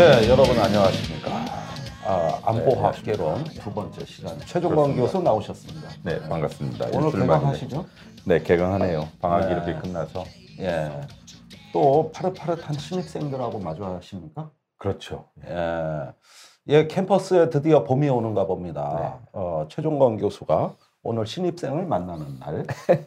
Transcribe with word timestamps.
네, 0.00 0.30
여러분 0.30 0.58
안녕하십니까. 0.58 1.30
아, 2.06 2.40
안보학개론 2.42 3.44
두 3.44 3.70
번째 3.70 4.02
시간 4.06 4.38
그렇습니다. 4.38 4.94
교수 4.94 5.20
나오셨습니다. 5.20 5.88
네, 6.02 6.18
반갑습니다. 6.26 6.86
오늘 6.94 7.04
일주일 7.08 7.22
개강하시죠? 7.24 7.86
네, 8.24 8.42
개강하네요. 8.42 9.08
방학이 9.20 9.48
네. 9.48 9.52
이렇게 9.52 9.74
끝나서. 9.74 10.24
예. 10.60 10.90
또 11.74 12.10
파릇파릇한 12.14 12.78
신입생들하고 12.78 13.58
마주하십니까? 13.58 14.50
그렇죠. 14.78 15.26
예. 15.46 16.06
예, 16.68 16.86
캠퍼스에 16.86 17.50
드디어 17.50 17.84
봄이 17.84 18.08
오는가 18.08 18.46
봅니다. 18.46 19.18
어, 19.34 19.66
최종건 19.68 20.16
교수가 20.16 20.76
오늘 21.02 21.26
신입생을 21.26 21.84
만나는 21.84 22.38
날, 22.38 22.64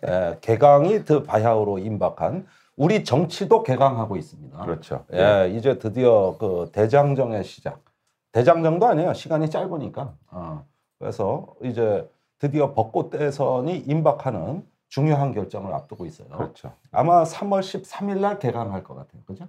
예, 0.07 0.38
개강이 0.41 1.05
드 1.05 1.23
바야흐로 1.23 1.80
임박한 1.80 2.45
우리 2.76 3.04
정치도 3.04 3.63
개강하고 3.63 4.18
있습니다. 4.18 4.58
그렇죠. 4.66 5.05
예, 5.13 5.52
이제 5.55 5.77
드디어 5.77 6.36
그 6.40 6.70
대장정의 6.73 7.44
시작. 7.44 7.82
대장정도 8.32 8.88
아니에요. 8.88 9.13
시간이 9.13 9.49
짧으니까. 9.49 10.16
어. 10.32 10.66
그래서 10.98 11.54
이제 11.62 12.09
드디어 12.40 12.73
벚꽃 12.73 13.12
대선이 13.12 13.77
임박하는 13.77 14.66
중요한 14.88 15.34
결정을 15.34 15.73
앞두고 15.73 16.05
있어요. 16.05 16.27
그렇죠. 16.30 16.73
아마 16.91 17.23
3월 17.23 17.59
13일 17.62 18.20
날 18.20 18.40
개강할 18.40 18.84
것 18.84 18.96
같아요. 18.96 19.21
그죠? 19.26 19.48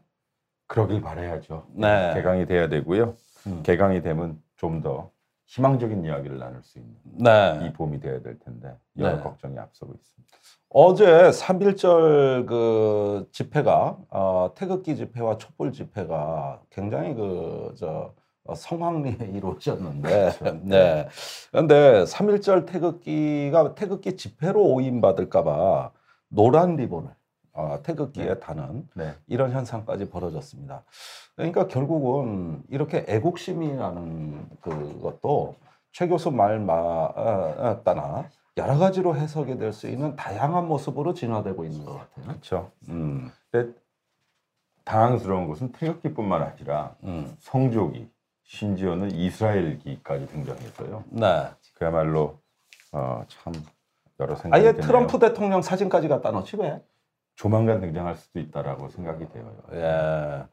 그러길 0.67 1.01
바라야죠. 1.01 1.67
네. 1.73 2.13
개강이 2.15 2.47
돼야 2.47 2.69
되고요. 2.69 3.15
음. 3.47 3.63
개강이 3.63 4.03
되면 4.03 4.43
좀 4.57 4.81
더 4.83 5.11
희망적인 5.47 6.05
이야기를 6.05 6.39
나눌 6.39 6.63
수 6.63 6.79
있는 6.79 6.95
네. 7.05 7.67
이 7.67 7.73
봄이 7.73 8.01
돼야 8.01 8.21
될 8.21 8.39
텐데 8.39 8.77
여러 8.99 9.17
네. 9.17 9.23
걱정이 9.23 9.59
앞서고 9.59 9.93
있습니다. 9.93 10.39
어제 10.77 11.05
3.1절 11.31 12.47
그 12.47 13.29
집회가 13.31 13.97
어, 14.11 14.51
태극기 14.57 14.97
집회와 14.97 15.39
촛불 15.39 15.71
집회가 15.73 16.61
굉장히 16.69 17.15
그저 17.15 18.13
성황리에 18.53 19.19
이루어졌는데 19.35 20.33
네. 20.65 21.09
그런데 21.53 22.03
3.1절 22.03 22.67
태극기가 22.67 23.77
태극기 23.77 24.17
집회로 24.17 24.61
오인받을까 24.65 25.45
봐 25.45 25.93
노란 26.29 26.75
리본을 26.75 27.09
어, 27.53 27.79
태극기에 27.85 28.25
네. 28.25 28.41
다는 28.41 28.89
네. 28.97 29.15
이런 29.29 29.53
현상까지 29.53 30.11
벌어졌습니다. 30.11 30.83
그러니까 31.37 31.69
결국은 31.69 32.65
이렇게 32.69 33.05
애국심이라는 33.07 34.49
그것도 34.61 35.55
최 35.93 36.09
교수 36.09 36.33
말 36.33 36.59
마- 36.59 37.13
따나 37.85 38.29
여러 38.57 38.79
가지로 38.79 39.17
해석이 39.17 39.59
될 39.59 39.73
수 39.73 39.89
있는 39.89 40.15
다양한 40.17 40.69
모습으로 40.69 41.13
진화되고 41.15 41.65
있는 41.65 41.85
것 41.85 41.95
같아요. 41.99 42.27
그렇죠. 42.27 42.71
음, 42.89 43.31
근데 43.51 43.73
당황스러운 44.85 45.49
것은 45.49 45.73
태극기뿐만 45.73 46.43
아니라 46.43 46.95
음, 47.05 47.35
성조기, 47.41 48.09
심지어는 48.45 49.11
이스라엘기까지 49.13 50.27
등장했어요. 50.29 51.05
네. 51.11 51.49
그야말로 51.75 52.39
어, 52.93 53.25
참 53.29 53.53
여러 54.21 54.37
생각이 54.37 54.63
아예 54.63 54.73
드네요. 54.73 54.87
트럼프 54.87 55.19
대통령 55.19 55.61
사진까지 55.63 56.07
갖다 56.09 56.31
놓지 56.31 56.57
왜? 56.59 56.81
조만간 57.35 57.81
등장할 57.81 58.15
수도 58.17 58.39
있다라고 58.39 58.89
생각이 58.91 59.29
돼요. 59.33 59.53
예. 59.73 60.45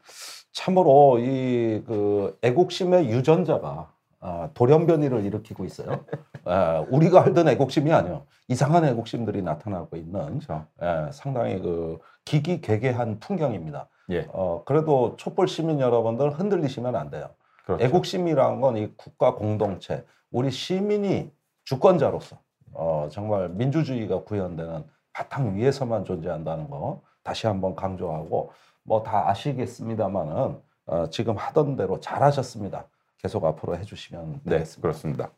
참으로 0.53 1.19
이 1.19 1.83
그 1.85 2.38
애국심의 2.41 3.09
유전자가 3.09 3.94
아, 4.22 4.50
돌연변이를 4.53 5.25
일으키고 5.25 5.66
있어요. 5.66 6.05
예, 6.47 6.86
우리가 6.89 7.23
알던 7.23 7.47
애국심이 7.50 7.91
아니요. 7.91 8.25
이상한 8.47 8.86
애국심들이 8.86 9.41
나타나고 9.41 9.97
있는 9.97 10.39
그렇죠. 10.39 10.66
예, 10.81 11.09
상당히 11.11 11.59
그 11.59 12.00
기기괴괴한 12.25 13.19
풍경입니다. 13.19 13.88
예, 14.12 14.28
어, 14.31 14.63
그래도 14.66 15.16
촛불 15.18 15.47
시민 15.47 15.79
여러분들 15.79 16.31
흔들리시면 16.31 16.95
안 16.95 17.09
돼요. 17.09 17.29
그렇죠. 17.66 17.84
애국심이라는 17.84 18.62
건 18.62 18.78
이 18.78 18.91
국가 18.95 19.35
공동체, 19.35 20.06
우리 20.31 20.51
시민이 20.51 21.31
주권자로서 21.66 22.38
어, 22.74 23.07
정말 23.12 23.50
민주주의가 23.50 24.24
구현되는 24.24 24.84
바탕 25.13 25.56
위에서만 25.56 26.06
존재한다는 26.06 26.69
거 26.69 27.01
다시 27.24 27.47
한번 27.47 27.75
강조하고 27.75 28.51
뭐 28.84 29.03
다 29.03 29.29
아시겠습니다만은 29.29 30.57
어, 30.88 31.09
지금 31.09 31.35
하던 31.38 31.75
대로 31.75 32.00
잘하셨습니다. 32.00 32.85
계속 33.21 33.45
앞으로 33.45 33.77
해주시면 33.77 34.41
네, 34.43 34.51
되겠습니다. 34.53 34.81
그렇습니다. 34.81 35.31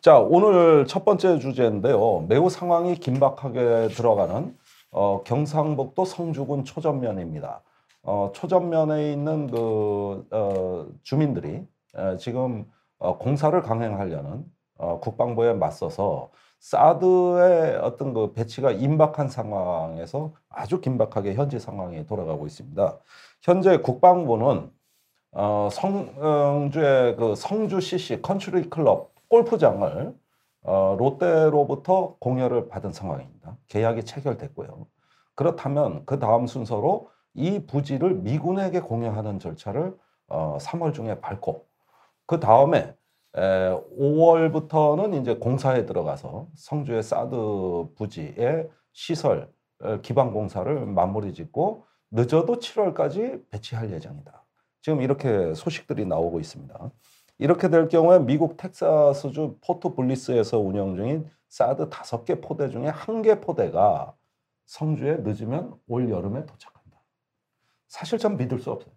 자, 0.00 0.18
오늘 0.18 0.86
첫 0.86 1.04
번째 1.04 1.38
주제인데요. 1.38 2.24
매우 2.28 2.48
상황이 2.48 2.94
긴박하게 2.94 3.88
들어가는 3.88 4.56
어, 4.92 5.22
경상북도 5.24 6.04
성주군 6.06 6.64
초전면입니다. 6.64 7.62
어, 8.02 8.30
초전면에 8.34 9.12
있는 9.12 9.46
그 9.48 10.26
어, 10.30 10.86
주민들이 11.02 11.66
에, 11.96 12.16
지금 12.16 12.64
어, 12.98 13.18
공사를 13.18 13.60
강행하려는 13.60 14.44
어, 14.78 15.00
국방부에 15.00 15.52
맞서서 15.52 16.30
사드의 16.60 17.76
어떤 17.82 18.14
그 18.14 18.32
배치가 18.32 18.70
임박한 18.70 19.28
상황에서 19.28 20.32
아주 20.48 20.80
긴박하게 20.80 21.34
현지 21.34 21.58
상황이 21.58 22.06
돌아가고 22.06 22.46
있습니다. 22.46 22.98
현재 23.42 23.76
국방부는 23.78 24.70
어, 25.38 25.68
성주의 25.70 27.14
그 27.14 27.34
성주 27.36 27.82
CC 27.82 28.22
컨트리 28.22 28.70
클럽 28.70 29.12
골프장을 29.28 30.14
어, 30.62 30.96
롯데로부터 30.98 32.16
공여를 32.20 32.68
받은 32.68 32.92
상황입니다. 32.92 33.58
계약이 33.68 34.04
체결됐고요. 34.04 34.86
그렇다면 35.34 36.06
그 36.06 36.18
다음 36.18 36.46
순서로 36.46 37.10
이 37.34 37.66
부지를 37.66 38.14
미군에게 38.14 38.80
공여하는 38.80 39.38
절차를 39.38 39.94
어, 40.28 40.56
3월 40.58 40.94
중에 40.94 41.20
밟고 41.20 41.66
그 42.24 42.40
다음에 42.40 42.96
5월부터는 43.34 45.20
이제 45.20 45.34
공사에 45.34 45.84
들어가서 45.84 46.46
성주의 46.54 47.02
사드 47.02 47.88
부지의 47.94 48.70
시설 48.94 49.52
어, 49.82 50.00
기반 50.00 50.32
공사를 50.32 50.86
마무리 50.86 51.34
짓고 51.34 51.84
늦어도 52.10 52.58
7월까지 52.58 53.50
배치할 53.50 53.92
예정이다. 53.92 54.45
지금 54.86 55.02
이렇게 55.02 55.52
소식들이 55.54 56.06
나오고 56.06 56.38
있습니다. 56.38 56.92
이렇게 57.38 57.68
될 57.70 57.88
경우에 57.88 58.20
미국 58.20 58.56
텍사스주 58.56 59.58
포트 59.60 59.92
블리스에서 59.96 60.60
운영 60.60 60.94
중인 60.94 61.28
사드 61.48 61.90
다섯 61.90 62.24
개 62.24 62.40
포대 62.40 62.68
중에 62.68 62.86
한 62.86 63.20
개 63.20 63.40
포대가 63.40 64.14
성주에 64.66 65.16
늦으면 65.24 65.74
올 65.88 66.08
여름에 66.08 66.46
도착한다. 66.46 67.00
사실 67.88 68.20
참 68.20 68.36
믿을 68.36 68.60
수 68.60 68.70
없어요. 68.70 68.94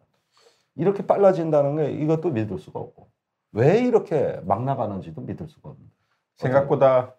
이렇게 0.75 1.07
빨라진다는 1.07 1.77
게 1.77 1.91
이것도 1.93 2.29
믿을 2.33 2.59
수가 2.59 2.79
없고 2.79 3.09
왜 3.53 3.79
이렇게 3.79 4.39
막 4.45 4.63
나가는지도 4.63 5.21
믿을 5.21 5.47
수가 5.47 5.69
없는. 5.71 5.89
생각보다 6.37 7.15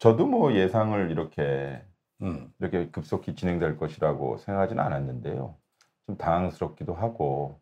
저도 0.00 0.26
뭐 0.26 0.52
예상을 0.54 1.12
이렇게 1.12 1.84
음, 2.22 2.52
이렇게 2.58 2.90
급속히 2.90 3.36
진행될 3.36 3.76
것이라고 3.76 4.38
생각하지는 4.38 4.82
않았는데요. 4.82 5.54
좀 6.06 6.16
당황스럽기도 6.16 6.94
하고 6.94 7.60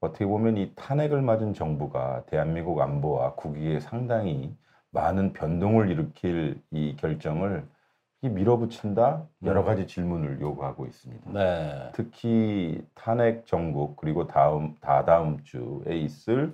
어떻게 0.00 0.26
보면 0.26 0.56
이 0.56 0.72
탄핵을 0.76 1.22
맞은 1.22 1.54
정부가 1.54 2.24
대한민국 2.26 2.80
안보와 2.80 3.34
국익에 3.34 3.80
상당히 3.80 4.54
많은 4.90 5.32
변동을 5.32 5.90
일으킬 5.90 6.60
이 6.70 6.96
결정을 6.96 7.66
이 8.22 8.28
밀어붙인다? 8.28 9.26
여러 9.44 9.62
가지 9.62 9.86
질문을 9.86 10.40
요구하고 10.40 10.86
있습니다. 10.86 11.30
네, 11.30 11.90
특히 11.94 12.84
탄핵 12.94 13.46
정국 13.46 13.96
그리고 13.96 14.26
다음 14.26 14.74
다다음 14.80 15.42
주에 15.44 15.96
있을 15.96 16.52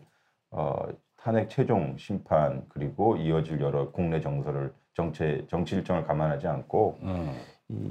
어, 0.50 0.74
탄핵 1.16 1.48
최종 1.48 1.96
심판 1.96 2.66
그리고 2.68 3.16
이어질 3.16 3.60
여러 3.60 3.90
국내 3.90 4.20
정서를 4.20 4.74
정체 4.94 5.46
정치 5.48 5.76
일정을 5.76 6.04
감안하지 6.04 6.46
않고 6.46 6.98
음, 7.02 7.34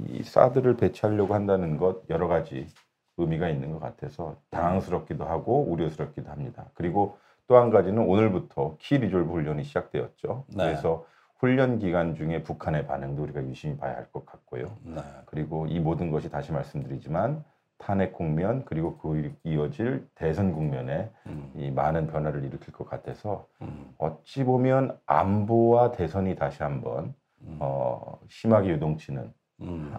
이 0.08 0.22
사드를 0.22 0.76
배치하려고 0.76 1.34
한다는 1.34 1.76
것 1.76 2.08
여러 2.10 2.28
가지 2.28 2.68
의미가 3.16 3.48
있는 3.48 3.72
것 3.72 3.80
같아서 3.80 4.36
당황스럽기도 4.50 5.24
하고 5.24 5.62
우려스럽기도 5.64 6.30
합니다. 6.30 6.66
그리고 6.74 7.18
또 7.46 7.56
한 7.58 7.70
가지는 7.70 8.06
오늘부터 8.08 8.76
키 8.78 8.96
리졸브 8.98 9.30
훈련이 9.30 9.64
시작되었죠. 9.64 10.44
네. 10.48 10.64
그래서 10.64 11.04
훈련 11.38 11.78
기간 11.78 12.14
중에 12.14 12.42
북한의 12.42 12.86
반응도 12.86 13.22
우리가 13.22 13.44
유심히 13.44 13.76
봐야 13.76 13.96
할 13.96 14.06
것 14.12 14.24
같고요. 14.24 14.64
네, 14.82 15.02
그리고 15.26 15.66
이 15.66 15.78
모든 15.78 16.10
것이 16.10 16.30
다시 16.30 16.52
말씀드리지만 16.52 17.44
탄핵 17.76 18.14
국면 18.14 18.64
그리고 18.64 18.96
그 18.96 19.34
이어질 19.42 20.08
대선 20.14 20.52
국면에 20.52 21.10
음, 21.26 21.52
이 21.54 21.70
많은 21.70 22.06
변화를 22.06 22.44
일으킬 22.44 22.72
것 22.72 22.88
같아서 22.88 23.46
음, 23.60 23.92
어찌 23.98 24.42
보면 24.44 24.98
안보와 25.04 25.90
대선이 25.92 26.36
다시 26.36 26.62
한번 26.62 27.14
음, 27.42 27.58
어, 27.60 28.18
심하게 28.28 28.70
요동치는 28.70 29.32
음. 29.60 29.94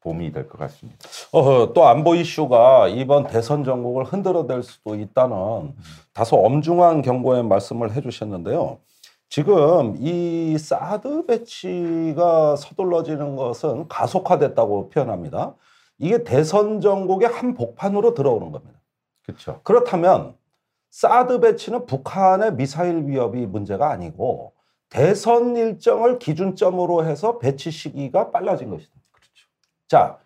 아, 0.00 0.02
봄이 0.02 0.32
될 0.32 0.48
것 0.48 0.58
같습니다. 0.58 0.98
어, 1.32 1.72
또 1.72 1.86
안보 1.86 2.14
이슈가 2.14 2.88
이번 2.88 3.26
대선 3.26 3.64
전국을 3.64 4.04
흔들어댈 4.04 4.62
수도 4.62 4.94
있다는 4.94 5.74
다소 6.12 6.36
엄중한 6.36 7.02
경고의 7.02 7.44
말씀을 7.44 7.92
해주셨는데요. 7.94 8.78
지금 9.28 9.94
이 9.98 10.58
사드 10.58 11.26
배치가 11.26 12.56
서둘러지는 12.56 13.36
것은 13.36 13.86
가속화됐다고 13.88 14.88
표현합니다. 14.90 15.54
이게 15.98 16.24
대선 16.24 16.80
정국의 16.80 17.28
한 17.28 17.54
복판으로 17.54 18.14
들어오는 18.14 18.50
겁니다. 18.50 18.80
그렇죠. 19.24 19.60
그렇다면 19.62 20.34
사드 20.90 21.40
배치는 21.40 21.86
북한의 21.86 22.54
미사일 22.54 23.06
위협이 23.06 23.46
문제가 23.46 23.90
아니고 23.90 24.52
대선 24.88 25.54
일정을 25.54 26.18
기준점으로 26.18 27.04
해서 27.04 27.38
배치 27.38 27.70
시기가 27.70 28.32
빨라진 28.32 28.70
것이다. 28.70 28.92
자, 29.90 30.20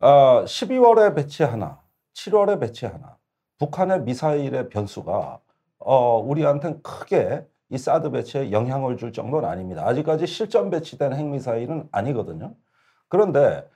어, 0.00 0.42
12월에 0.44 1.14
배치 1.14 1.44
하나, 1.44 1.80
7월에 2.14 2.58
배치 2.58 2.86
하나. 2.86 3.16
북한의 3.56 4.02
미사일의 4.02 4.68
변수가 4.68 5.38
어, 5.78 6.18
우리한테는 6.18 6.82
크게 6.82 7.46
이 7.68 7.78
사드 7.78 8.10
배치에 8.10 8.50
영향을 8.50 8.96
줄 8.96 9.12
정도는 9.12 9.48
아닙니다. 9.48 9.86
아직까지 9.86 10.26
실전 10.26 10.70
배치된 10.70 11.12
핵미사일은 11.12 11.88
아니거든요. 11.92 12.56
그런데 13.08 13.68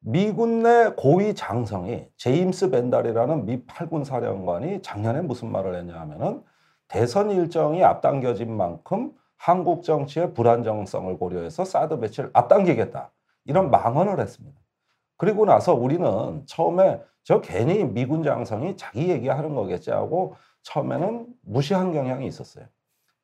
미군 0.00 0.64
내 0.64 0.90
고위 0.96 1.36
장성이 1.36 2.08
제임스 2.16 2.70
밴달이라는 2.70 3.46
미 3.46 3.64
8군 3.66 4.04
사령관이 4.04 4.82
작년에 4.82 5.20
무슨 5.20 5.52
말을 5.52 5.76
했냐 5.76 5.94
하면은 6.00 6.42
대선 6.88 7.30
일정이 7.30 7.84
앞당겨진 7.84 8.52
만큼 8.56 9.12
한국 9.36 9.84
정치의 9.84 10.34
불안정성을 10.34 11.16
고려해서 11.18 11.64
사드 11.64 12.00
배치를 12.00 12.30
앞당기겠다. 12.32 13.12
이런 13.46 13.70
망언을 13.70 14.20
했습니다. 14.20 14.58
그리고 15.16 15.44
나서 15.46 15.74
우리는 15.74 16.44
처음에 16.46 17.00
저 17.24 17.40
괜히 17.40 17.84
미군 17.84 18.22
장성이 18.22 18.76
자기 18.76 19.08
얘기하는 19.08 19.54
거겠지 19.54 19.90
하고 19.90 20.34
처음에는 20.62 21.26
무시한 21.42 21.92
경향이 21.92 22.26
있었어요. 22.26 22.66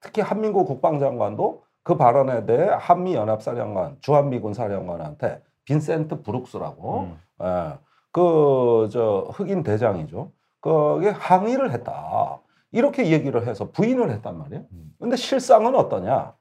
특히 0.00 0.20
한민구 0.22 0.66
국방장관도 0.66 1.62
그 1.84 1.96
발언에 1.96 2.46
대해 2.46 2.68
한미연합사령관, 2.78 3.98
주한미군 4.00 4.54
사령관한테 4.54 5.42
빈센트 5.64 6.22
브룩스라고 6.22 7.00
음. 7.00 7.18
예, 7.42 7.78
그저 8.12 9.28
흑인 9.32 9.62
대장이죠. 9.62 10.32
거기에 10.60 11.10
항의를 11.10 11.72
했다. 11.72 12.40
이렇게 12.70 13.10
얘기를 13.10 13.46
해서 13.46 13.70
부인을 13.70 14.10
했단 14.10 14.38
말이에요. 14.38 14.64
음. 14.72 14.92
근데 14.98 15.16
실상은 15.16 15.74
어떠냐? 15.74 16.34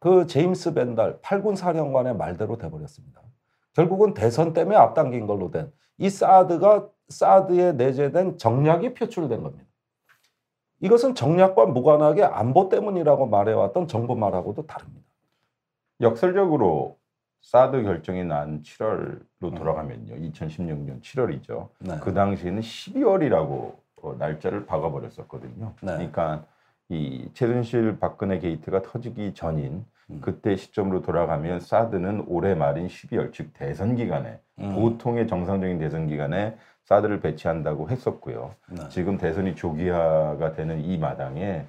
그 0.00 0.26
제임스 0.26 0.74
벤달 0.74 1.20
8군 1.20 1.56
사령관의 1.56 2.16
말대로 2.16 2.58
돼버렸습니다. 2.58 3.22
결국은 3.76 4.14
대선 4.14 4.52
때문에 4.52 4.76
앞당긴 4.76 5.28
걸로 5.28 5.50
된 5.52 5.70
이 5.98 6.10
사드가 6.10 6.88
사드에 7.08 7.72
내재된 7.72 8.38
정략이 8.38 8.94
표출된 8.94 9.42
겁니다. 9.42 9.64
이것은 10.80 11.14
정략과 11.14 11.66
무관하게 11.66 12.24
안보 12.24 12.68
때문이라고 12.68 13.26
말해왔던 13.26 13.88
정부 13.88 14.14
말하고도 14.14 14.66
다릅니다. 14.66 15.06
역설적으로 16.00 16.98
사드 17.40 17.82
결정이 17.82 18.24
난 18.24 18.62
7월로 18.62 19.56
돌아가면요. 19.56 20.16
2016년 20.16 21.00
7월이죠. 21.00 21.68
네. 21.78 21.98
그 22.02 22.12
당시에는 22.12 22.60
12월이라고 22.60 23.76
어, 24.02 24.14
날짜를 24.18 24.66
박아버렸었거든요. 24.66 25.72
네. 25.80 25.92
그러니까 25.94 26.44
이 26.88 27.30
최순실 27.32 27.98
박근혜 27.98 28.38
게이트가 28.38 28.82
터지기 28.82 29.32
전인 29.32 29.72
음. 29.72 29.86
그때 30.20 30.56
시점으로 30.56 31.02
돌아가면 31.02 31.60
사드는 31.60 32.24
올해 32.28 32.54
말인 32.54 32.86
12월 32.86 33.32
즉 33.32 33.52
대선 33.54 33.96
기간에 33.96 34.38
음. 34.60 34.74
보통의 34.74 35.26
정상적인 35.26 35.78
대선 35.78 36.06
기간에 36.06 36.56
사드를 36.84 37.20
배치한다고 37.20 37.90
했었고요. 37.90 38.54
네. 38.70 38.88
지금 38.88 39.18
대선이 39.18 39.56
조기화가 39.56 40.52
되는 40.52 40.80
이 40.80 40.96
마당에 40.98 41.64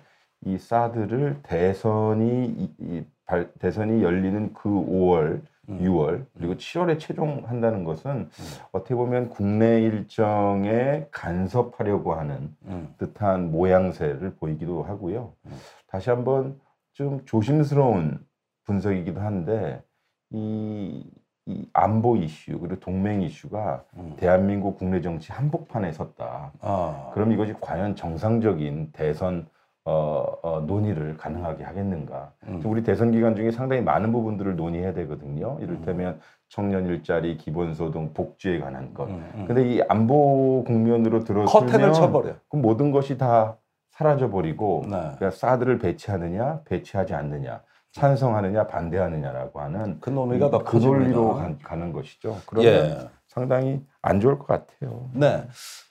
이 0.45 0.57
사드를 0.59 1.37
대선이 1.41 2.45
이, 2.45 2.73
이 2.79 3.05
발- 3.25 3.51
대선이 3.59 4.03
열리는 4.03 4.53
그 4.53 4.69
5월, 4.69 5.41
음. 5.69 5.79
6월 5.81 6.25
그리고 6.37 6.53
7월에 6.53 6.99
최종한다는 6.99 7.83
것은 7.83 8.29
어떻게 8.71 8.93
보면 8.93 9.29
국내 9.29 9.81
일정에 9.81 11.07
간섭하려고 11.11 12.13
하는 12.13 12.55
음. 12.67 12.93
듯한 12.99 13.49
모양새를 13.51 14.35
보이기도 14.35 14.83
하고요. 14.83 15.33
음. 15.47 15.51
다시 15.87 16.11
한번 16.11 16.59
좀 16.93 17.21
조심스러운 17.25 18.19
분석이기도 18.67 19.19
한데 19.19 19.81
이, 20.29 21.03
이 21.45 21.67
안보 21.73 22.17
이슈 22.17 22.59
그리고 22.59 22.79
동맹 22.79 23.21
이슈가 23.21 23.83
음. 23.97 24.13
대한민국 24.17 24.77
국내 24.77 25.01
정치 25.01 25.31
한복판에 25.31 25.91
섰다. 25.93 26.51
아. 26.61 27.11
그럼 27.13 27.31
이것이 27.31 27.55
과연 27.59 27.95
정상적인 27.95 28.91
대선 28.91 29.47
어, 29.85 30.35
어, 30.41 30.59
논의를 30.67 31.15
가능하게 31.15 31.63
하겠는가? 31.63 32.33
음. 32.49 32.61
우리 32.65 32.83
대선 32.83 33.11
기간 33.11 33.37
중에 33.37 33.51
상당히 33.51 33.81
많은 33.81 34.11
부분들을 34.11 34.57
논의해야 34.57 34.93
되거든요. 34.93 35.57
이를테면 35.61 36.19
청년 36.49 36.85
일자리, 36.87 37.37
기본소득, 37.37 38.13
복지에 38.13 38.59
관한 38.59 38.93
것. 38.93 39.07
음, 39.07 39.25
음. 39.35 39.45
근데 39.47 39.75
이 39.75 39.81
안보 39.87 40.65
국면으로 40.65 41.23
들어서면 41.23 41.67
커튼을 41.71 41.93
쳐버려. 41.93 42.35
그럼 42.49 42.63
모든 42.63 42.91
것이 42.91 43.17
다 43.17 43.55
사라져 43.91 44.29
버리고 44.29 44.81
네. 44.83 44.89
그러니까 44.89 45.31
사드를 45.31 45.79
배치하느냐, 45.79 46.63
배치하지 46.65 47.13
않느냐, 47.13 47.61
찬성하느냐, 47.97 48.67
반대하느냐라고 48.67 49.59
하는 49.59 49.97
그 49.99 50.11
논의가 50.11 50.51
더그 50.51 50.65
커집니다. 50.65 50.99
논리로 50.99 51.33
가, 51.33 51.55
가는 51.63 51.91
것이죠. 51.91 52.37
그러면 52.45 52.71
예. 52.71 53.09
상당히 53.27 53.83
안 54.03 54.19
좋을 54.19 54.37
것 54.37 54.45
같아요. 54.45 55.09
네. 55.13 55.47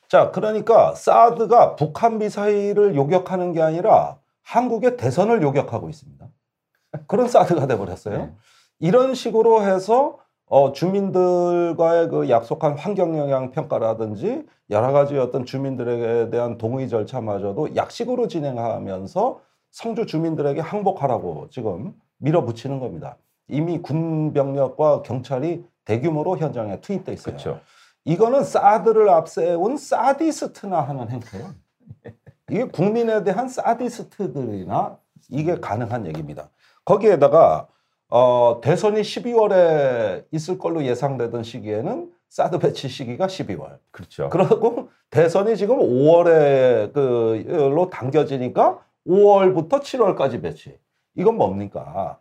자, 0.08 0.30
그러니까 0.30 0.94
사드가 0.94 1.74
북한 1.74 2.18
미사일을 2.18 2.94
요격하는 2.94 3.52
게 3.52 3.60
아니라 3.60 4.18
한국의 4.44 4.96
대선을 4.96 5.42
요격하고 5.42 5.88
있습니다. 5.88 6.24
그런 7.08 7.26
사드가 7.26 7.66
돼버렸어요. 7.66 8.16
네. 8.16 8.32
이런 8.78 9.14
식으로 9.14 9.62
해서 9.64 10.18
어, 10.46 10.70
주민들과의 10.70 12.08
그 12.08 12.30
약속한 12.30 12.78
환경 12.78 13.18
영향 13.18 13.50
평가라든지 13.50 14.46
여러 14.70 14.92
가지 14.92 15.18
어떤 15.18 15.44
주민들에게 15.44 16.30
대한 16.30 16.56
동의 16.56 16.88
절차마저도 16.88 17.74
약식으로 17.74 18.28
진행하면서 18.28 19.40
성주 19.76 20.06
주민들에게 20.06 20.58
항복하라고 20.62 21.48
지금 21.50 21.92
밀어붙이는 22.16 22.80
겁니다. 22.80 23.18
이미 23.46 23.82
군 23.82 24.32
병력과 24.32 25.02
경찰이 25.02 25.66
대규모로 25.84 26.38
현장에 26.38 26.80
투입돼 26.80 27.12
있어요. 27.12 27.36
그렇죠. 27.36 27.60
이거는 28.06 28.42
사드를 28.42 29.10
앞세운 29.10 29.76
사디스트나 29.76 30.80
하는 30.80 31.10
행태예요. 31.10 31.54
이게 32.48 32.64
국민에 32.64 33.22
대한 33.22 33.50
사디스트들이나 33.50 34.96
이게 35.28 35.60
가능한 35.60 36.06
얘기입니다. 36.06 36.48
거기에다가 36.86 37.68
어, 38.08 38.62
대선이 38.62 39.02
12월에 39.02 40.24
있을 40.30 40.56
걸로 40.56 40.86
예상되던 40.86 41.42
시기에는 41.42 42.10
사드 42.30 42.60
배치 42.60 42.88
시기가 42.88 43.26
12월. 43.26 43.78
그렇죠. 43.90 44.30
그리고 44.30 44.88
대선이 45.10 45.54
지금 45.58 45.76
5월에 45.76 46.94
그로 46.94 47.90
당겨지니까 47.90 48.85
5월부터 49.06 49.80
7월까지 49.80 50.42
배치. 50.42 50.78
이건 51.14 51.36
뭡니까? 51.36 52.18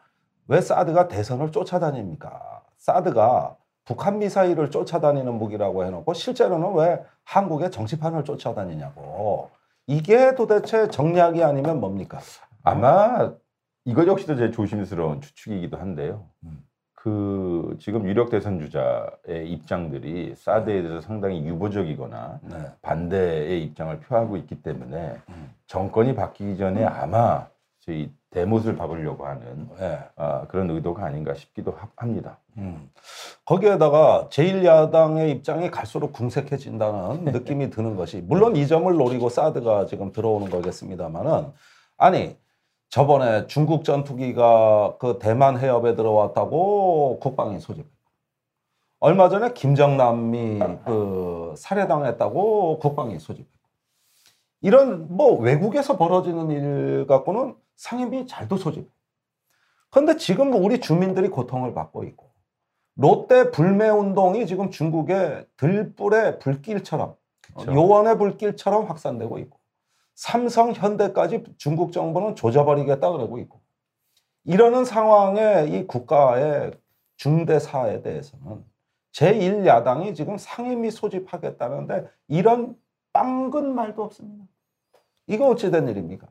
왜 0.47 0.61
사드가 0.61 1.07
대선을 1.07 1.51
쫓아다닙니까? 1.51 2.61
사드가 2.77 3.57
북한 3.83 4.19
미사일을 4.19 4.71
쫓아다니는 4.71 5.33
무기라고 5.35 5.85
해놓고 5.85 6.13
실제로는 6.13 6.73
왜 6.75 7.03
한국의 7.23 7.71
정치판을 7.71 8.23
쫓아다니냐고. 8.23 9.51
이게 9.87 10.33
도대체 10.35 10.87
정략이 10.87 11.43
아니면 11.43 11.79
뭡니까? 11.79 12.19
아마 12.63 13.33
이것 13.85 14.07
역시도 14.07 14.35
제 14.35 14.49
조심스러운 14.51 15.21
추측이기도 15.21 15.77
한데요. 15.77 16.27
음. 16.43 16.64
그 17.05 17.77
지금 17.79 18.07
유력 18.07 18.31
대선 18.31 18.59
주자의 18.59 19.47
입장들이 19.51 20.33
사드에 20.35 20.81
대해서 20.81 21.01
상당히 21.01 21.45
유보적이거나 21.45 22.39
네. 22.41 22.57
반대의 22.81 23.63
입장을 23.63 23.99
표하고 23.99 24.37
있기 24.37 24.63
때문에 24.63 25.17
음. 25.29 25.53
정권이 25.67 26.15
바뀌기 26.15 26.57
전에 26.57 26.83
아마 26.83 27.45
저희 27.81 28.11
대못을 28.31 28.75
박으려고 28.75 29.27
하는 29.27 29.69
네. 29.77 29.99
아, 30.15 30.47
그런 30.47 30.71
의도가 30.71 31.05
아닌가 31.05 31.35
싶기도 31.35 31.73
하- 31.73 31.87
합니다. 31.95 32.39
음. 32.57 32.89
거기에다가 33.45 34.27
제1야당의 34.31 35.29
입장이 35.29 35.69
갈수록 35.69 36.11
궁색해진다는 36.11 37.25
느낌이 37.37 37.69
드는 37.69 37.97
것이 37.97 38.21
물론 38.21 38.55
이 38.55 38.65
점을 38.65 38.91
노리고 38.91 39.29
사드가 39.29 39.85
지금 39.85 40.11
들어오는 40.11 40.49
거겠습니다만은 40.49 41.51
아니 41.97 42.35
저번에 42.95 43.45
중국 43.47 43.83
전투기가 43.83 44.95
그 44.99 45.19
대만 45.19 45.59
해협에 45.59 45.95
들어왔다고 45.95 47.19
국방이 47.19 47.59
소집했고 47.59 47.91
얼마 49.01 49.27
전에 49.27 49.51
김정남이 49.51 50.59
그 50.85 51.53
살해당했다고 51.57 52.79
국방이 52.79 53.19
소집했고 53.19 53.51
이런 54.61 55.13
뭐 55.13 55.37
외국에서 55.37 55.97
벌어지는 55.97 56.51
일 56.51 57.05
갖고는 57.05 57.57
상임위 57.75 58.27
잘도 58.27 58.55
소집해. 58.55 58.87
그런데 59.89 60.15
지금 60.15 60.53
우리 60.53 60.79
주민들이 60.79 61.27
고통을 61.27 61.73
받고 61.73 62.05
있고 62.05 62.31
롯데 62.95 63.51
불매 63.51 63.89
운동이 63.89 64.47
지금 64.47 64.71
중국의 64.71 65.47
들불의 65.57 66.39
불길처럼 66.39 67.17
그쵸. 67.41 67.73
요원의 67.73 68.17
불길처럼 68.17 68.85
확산되고 68.85 69.37
있고 69.39 69.54
삼성 70.15 70.71
현대까지 70.71 71.43
중국 71.57 71.91
정부는 71.91 72.35
조져버리겠다 72.35 73.11
그러고 73.11 73.37
있고 73.39 73.59
이러는 74.45 74.85
상황에 74.85 75.67
이 75.67 75.85
국가의 75.87 76.71
중대사에 77.17 78.01
대해서는 78.01 78.63
제1야당이 79.13 80.15
지금 80.15 80.37
상임위 80.37 80.91
소집하겠다는데 80.91 82.07
이런 82.27 82.75
빵근 83.13 83.73
말도 83.73 84.03
없습니다. 84.03 84.45
이거 85.27 85.47
어찌된 85.49 85.87
일입니까? 85.87 86.27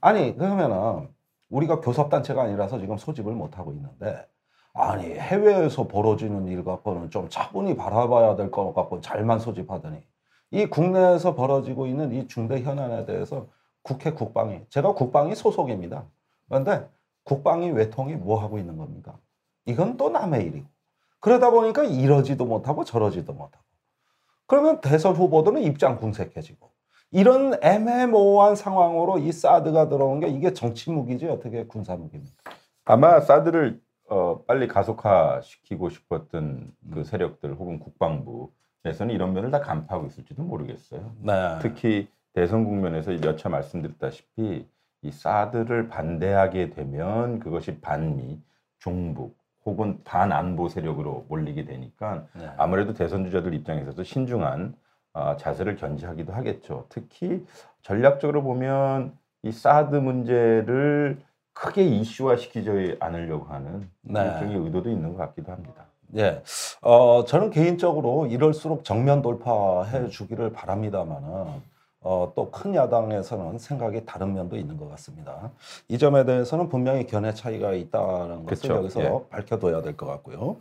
아니 0.00 0.36
그러면은 0.36 1.08
우리가 1.50 1.80
교섭단체가 1.80 2.42
아니라서 2.42 2.78
지금 2.78 2.96
소집을 2.96 3.32
못하고 3.32 3.72
있는데 3.72 4.26
아니 4.72 5.06
해외에서 5.06 5.88
벌어지는 5.88 6.46
일 6.46 6.64
갖고는 6.64 7.10
좀 7.10 7.28
차분히 7.28 7.76
바라봐야 7.76 8.36
될 8.36 8.50
것 8.50 8.72
같고 8.72 9.00
잘만 9.00 9.40
소집하더니 9.40 10.00
이 10.50 10.66
국내에서 10.66 11.34
벌어지고 11.34 11.86
있는 11.86 12.12
이 12.12 12.26
중대 12.26 12.60
현안에 12.62 13.06
대해서 13.06 13.46
국회 13.82 14.12
국방위 14.12 14.60
제가 14.68 14.94
국방위 14.94 15.34
소속입니다. 15.34 16.04
그런데 16.48 16.88
국방위 17.24 17.70
외통이 17.70 18.14
뭐 18.14 18.40
하고 18.40 18.58
있는 18.58 18.76
겁니까? 18.76 19.16
이건 19.66 19.96
또 19.96 20.10
남의 20.10 20.44
일이고 20.46 20.66
그러다 21.20 21.50
보니까 21.50 21.84
이러지도 21.84 22.44
못하고 22.44 22.84
저러지도 22.84 23.32
못하고 23.32 23.64
그러면 24.46 24.80
대선 24.80 25.14
후보들은 25.14 25.62
입장 25.62 25.96
궁색해지고 25.98 26.68
이런 27.12 27.54
애매모호한 27.62 28.56
상황으로 28.56 29.18
이 29.18 29.32
사드가 29.32 29.88
들어온 29.88 30.20
게 30.20 30.28
이게 30.28 30.52
정치 30.52 30.90
무기지 30.90 31.26
어떻게 31.26 31.64
군사 31.66 31.96
무기입니까? 31.96 32.52
아마 32.84 33.20
사드를 33.20 33.80
어, 34.08 34.42
빨리 34.46 34.66
가속화시키고 34.66 35.90
싶었던 35.90 36.72
그 36.92 37.04
세력들 37.04 37.54
혹은 37.54 37.78
국방부 37.78 38.50
에서는 38.84 39.14
이런 39.14 39.34
면을 39.34 39.50
다 39.50 39.60
간파하고 39.60 40.06
있을지도 40.06 40.42
모르겠어요. 40.42 41.12
네. 41.22 41.58
특히 41.60 42.08
대선 42.32 42.64
국면에서 42.64 43.10
몇 43.12 43.36
차 43.36 43.48
말씀드렸다시피 43.48 44.66
이 45.02 45.10
사드를 45.12 45.88
반대하게 45.88 46.70
되면 46.70 47.40
그것이 47.40 47.80
반미, 47.80 48.40
종북 48.78 49.36
혹은 49.66 50.00
반안보 50.04 50.68
세력으로 50.68 51.26
몰리게 51.28 51.64
되니까 51.64 52.26
네. 52.34 52.48
아무래도 52.56 52.94
대선 52.94 53.24
주자들 53.24 53.52
입장에서도 53.54 54.02
신중한 54.02 54.74
아, 55.12 55.36
자세를 55.36 55.76
견지하기도 55.76 56.32
하겠죠. 56.32 56.86
특히 56.88 57.44
전략적으로 57.82 58.42
보면 58.42 59.12
이 59.42 59.50
사드 59.52 59.96
문제를 59.96 61.18
크게 61.52 61.82
이슈화시키지 61.84 62.96
않으려고 63.00 63.46
하는 63.46 63.90
네. 64.02 64.22
일종의 64.24 64.56
의도도 64.64 64.88
있는 64.88 65.12
것 65.12 65.18
같기도 65.18 65.52
합니다. 65.52 65.84
예, 66.16 66.42
어, 66.82 67.24
저는 67.24 67.50
개인적으로 67.50 68.26
이럴수록 68.26 68.84
정면 68.84 69.22
돌파해 69.22 70.08
주기를 70.08 70.52
바랍니다만은 70.52 71.62
어, 72.02 72.32
또 72.34 72.50
큰 72.50 72.74
야당에서는 72.74 73.58
생각이 73.58 74.04
다른 74.06 74.32
면도 74.34 74.56
있는 74.56 74.76
것 74.78 74.88
같습니다. 74.90 75.50
이 75.88 75.98
점에 75.98 76.24
대해서는 76.24 76.68
분명히 76.68 77.06
견해 77.06 77.34
차이가 77.34 77.72
있다는 77.74 78.46
것을 78.46 78.68
그쵸, 78.70 78.74
여기서 78.76 79.00
예. 79.02 79.20
밝혀둬야 79.30 79.82
될 79.82 79.96
것 79.96 80.06
같고요. 80.06 80.56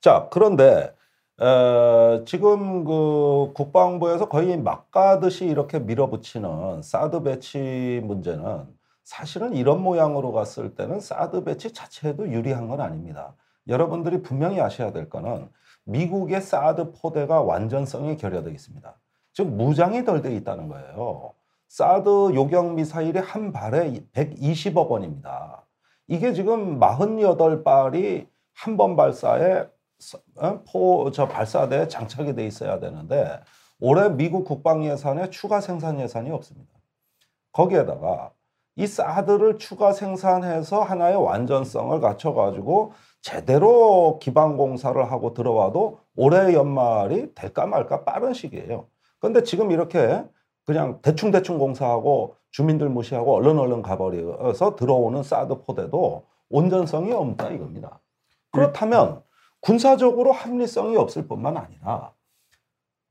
자, 0.00 0.28
그런데 0.30 0.92
에, 1.40 2.24
지금 2.24 2.84
그 2.84 3.52
국방부에서 3.54 4.28
거의 4.28 4.56
막 4.56 4.90
가듯이 4.90 5.44
이렇게 5.46 5.78
밀어붙이는 5.78 6.82
사드 6.82 7.22
배치 7.22 8.00
문제는 8.04 8.64
사실은 9.04 9.54
이런 9.54 9.82
모양으로 9.82 10.32
갔을 10.32 10.74
때는 10.74 11.00
사드 11.00 11.44
배치 11.44 11.72
자체에도 11.72 12.28
유리한 12.30 12.66
건 12.68 12.80
아닙니다. 12.80 13.34
여러분들이 13.68 14.22
분명히 14.22 14.60
아셔야 14.60 14.92
될 14.92 15.08
거는 15.08 15.48
미국의 15.84 16.40
사드 16.42 16.92
포대가 16.92 17.40
완전성이 17.42 18.16
결여되어 18.16 18.52
있습니다. 18.52 18.98
즉 19.32 19.48
무장이 19.48 20.04
덜 20.04 20.22
돼 20.22 20.34
있다는 20.36 20.68
거예요. 20.68 21.32
사드 21.68 22.34
요격 22.34 22.74
미사일이 22.74 23.18
한 23.18 23.52
발에 23.52 23.92
120억 24.12 24.88
원입니다. 24.88 25.66
이게 26.06 26.32
지금 26.32 26.80
48발이 26.80 28.26
한 28.54 28.76
번 28.76 28.96
발사에 28.96 29.66
어? 30.36 30.62
포, 30.70 31.10
저 31.12 31.28
발사대에 31.28 31.88
장착이 31.88 32.34
돼 32.34 32.46
있어야 32.46 32.80
되는데 32.80 33.40
올해 33.80 34.08
미국 34.08 34.44
국방 34.44 34.84
예산에 34.84 35.30
추가 35.30 35.60
생산 35.60 36.00
예산이 36.00 36.30
없습니다. 36.30 36.72
거기에다가 37.52 38.32
이 38.78 38.86
사드를 38.86 39.58
추가 39.58 39.92
생산해서 39.92 40.82
하나의 40.82 41.16
완전성을 41.16 42.00
갖춰가지고 42.00 42.92
제대로 43.20 44.20
기반 44.22 44.56
공사를 44.56 45.10
하고 45.10 45.34
들어와도 45.34 45.98
올해 46.14 46.54
연말이 46.54 47.34
될까 47.34 47.66
말까 47.66 48.04
빠른 48.04 48.32
시기예요. 48.32 48.86
근데 49.18 49.42
지금 49.42 49.72
이렇게 49.72 50.24
그냥 50.64 51.00
대충대충 51.02 51.58
공사하고 51.58 52.36
주민들 52.52 52.88
무시하고 52.88 53.34
얼른 53.34 53.58
얼른 53.58 53.82
가버려서 53.82 54.76
들어오는 54.76 55.24
사드 55.24 55.62
포대도 55.62 56.26
온전성이 56.48 57.10
없다 57.10 57.50
이겁니다. 57.50 57.98
그렇다면 58.52 59.22
군사적으로 59.60 60.30
합리성이 60.30 60.96
없을 60.96 61.26
뿐만 61.26 61.56
아니라 61.56 62.12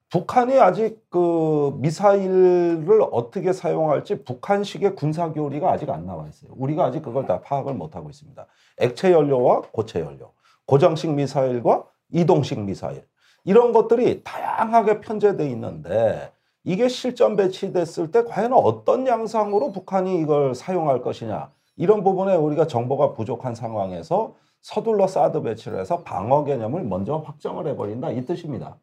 북한이 0.09 0.57
아직 0.57 1.05
그 1.09 1.73
미사일을 1.79 3.01
어떻게 3.11 3.51
사용할지 3.51 4.23
북한식의 4.23 4.95
군사 4.95 5.33
교리가 5.33 5.69
아직 5.69 5.89
안 5.89 6.05
나와 6.05 6.27
있어요. 6.27 6.51
우리가 6.55 6.85
아직 6.85 7.01
그걸 7.01 7.25
다 7.25 7.41
파악을 7.41 7.73
못 7.73 7.95
하고 7.95 8.09
있습니다. 8.09 8.45
액체 8.77 9.11
연료와 9.11 9.63
고체 9.73 9.99
연료, 9.99 10.31
고정식 10.65 11.11
미사일과 11.13 11.83
이동식 12.11 12.59
미사일 12.61 13.05
이런 13.43 13.73
것들이 13.73 14.23
다양하게 14.23 15.01
편제돼 15.01 15.49
있는데 15.49 16.31
이게 16.63 16.87
실전 16.87 17.35
배치됐을 17.35 18.11
때 18.11 18.23
과연 18.23 18.53
어떤 18.53 19.07
양상으로 19.07 19.73
북한이 19.73 20.21
이걸 20.21 20.55
사용할 20.55 21.01
것이냐 21.01 21.51
이런 21.75 22.03
부분에 22.03 22.35
우리가 22.35 22.67
정보가 22.67 23.13
부족한 23.13 23.55
상황에서 23.55 24.35
서둘러 24.61 25.07
사드 25.07 25.41
배치를 25.43 25.79
해서 25.79 26.03
방어 26.03 26.45
개념을 26.45 26.83
먼저 26.83 27.17
확정을 27.17 27.67
해버린다 27.67 28.11
이 28.11 28.25
뜻입니다. 28.25 28.77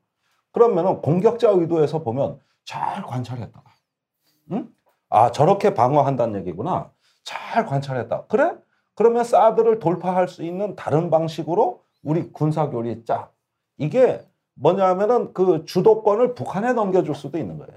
그러면은 0.54 1.02
공격자 1.02 1.50
의도에서 1.50 2.02
보면 2.02 2.38
잘 2.64 3.02
관찰했다가, 3.02 3.70
응? 4.52 4.68
아 5.11 5.30
저렇게 5.32 5.75
방어한다는 5.75 6.40
얘기구나. 6.40 6.90
잘 7.25 7.66
관찰했다. 7.66 8.26
그래? 8.26 8.54
그러면 8.94 9.25
사드를 9.25 9.80
돌파할 9.80 10.28
수 10.28 10.44
있는 10.44 10.76
다른 10.76 11.11
방식으로 11.11 11.82
우리 12.04 12.30
군사 12.32 12.70
교리 12.70 13.04
짜. 13.04 13.28
이게 13.78 14.25
뭐냐면은 14.54 15.34
그 15.34 15.64
주도권을 15.64 16.34
북한에 16.34 16.73
넘겨줄 16.73 17.16
수도 17.16 17.37
있는 17.37 17.58
거예요. 17.58 17.73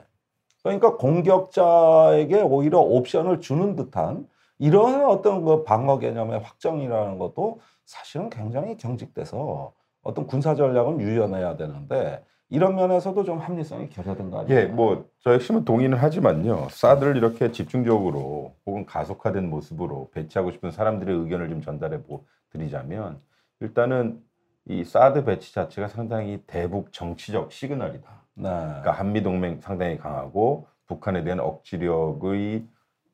그러니까 0.62 0.98
공격자에게 0.98 2.42
오히려 2.42 2.80
옵션을 2.80 3.42
주는 3.42 3.76
듯한 3.76 4.28
이런 4.60 5.04
어떤 5.06 5.44
그 5.44 5.64
방어 5.64 5.98
개념의 5.98 6.42
확정이라는 6.42 7.18
것도 7.18 7.60
사실은 7.86 8.30
굉장히 8.30 8.78
경직돼서 8.78 9.74
어떤 10.04 10.28
군사 10.28 10.54
전략은 10.54 11.00
유연해야 11.02 11.58
되는데 11.58 12.24
이런 12.50 12.76
면에서도 12.76 13.24
좀 13.24 13.40
합리성이 13.40 13.90
결여된 13.90 14.30
거 14.32 14.40
아니에요? 14.40 14.60
예, 14.60 14.66
뭐저 14.66 15.34
역시는 15.34 15.66
동의는 15.66 15.98
하지만요. 15.98 16.68
사드를 16.70 17.18
이렇게 17.18 17.52
집중적으로 17.52 18.56
혹은 18.66 18.86
가속화된 18.86 19.50
모습으로 19.50 20.10
배치하고 20.14 20.52
싶은 20.52 20.72
사람들의 20.72 21.14
의견을 21.16 21.50
좀 21.50 21.62
전달해 21.62 22.02
보 22.04 22.26
드리자면 22.52 23.20
일단은 23.60 24.22
이 24.66 24.84
사드 24.84 25.26
배치 25.26 25.54
자체가 25.54 25.88
상당히 25.88 26.42
대북 26.48 26.94
정치적 26.94 27.52
시그널이다. 27.52 28.10
네. 28.36 28.50
그러니까 28.50 28.92
한미 28.92 29.24
동맹 29.24 29.60
상당히 29.62 29.98
강하고 29.98 30.68
북한에 30.88 31.24
대한 31.24 31.40
억지력의 31.40 32.66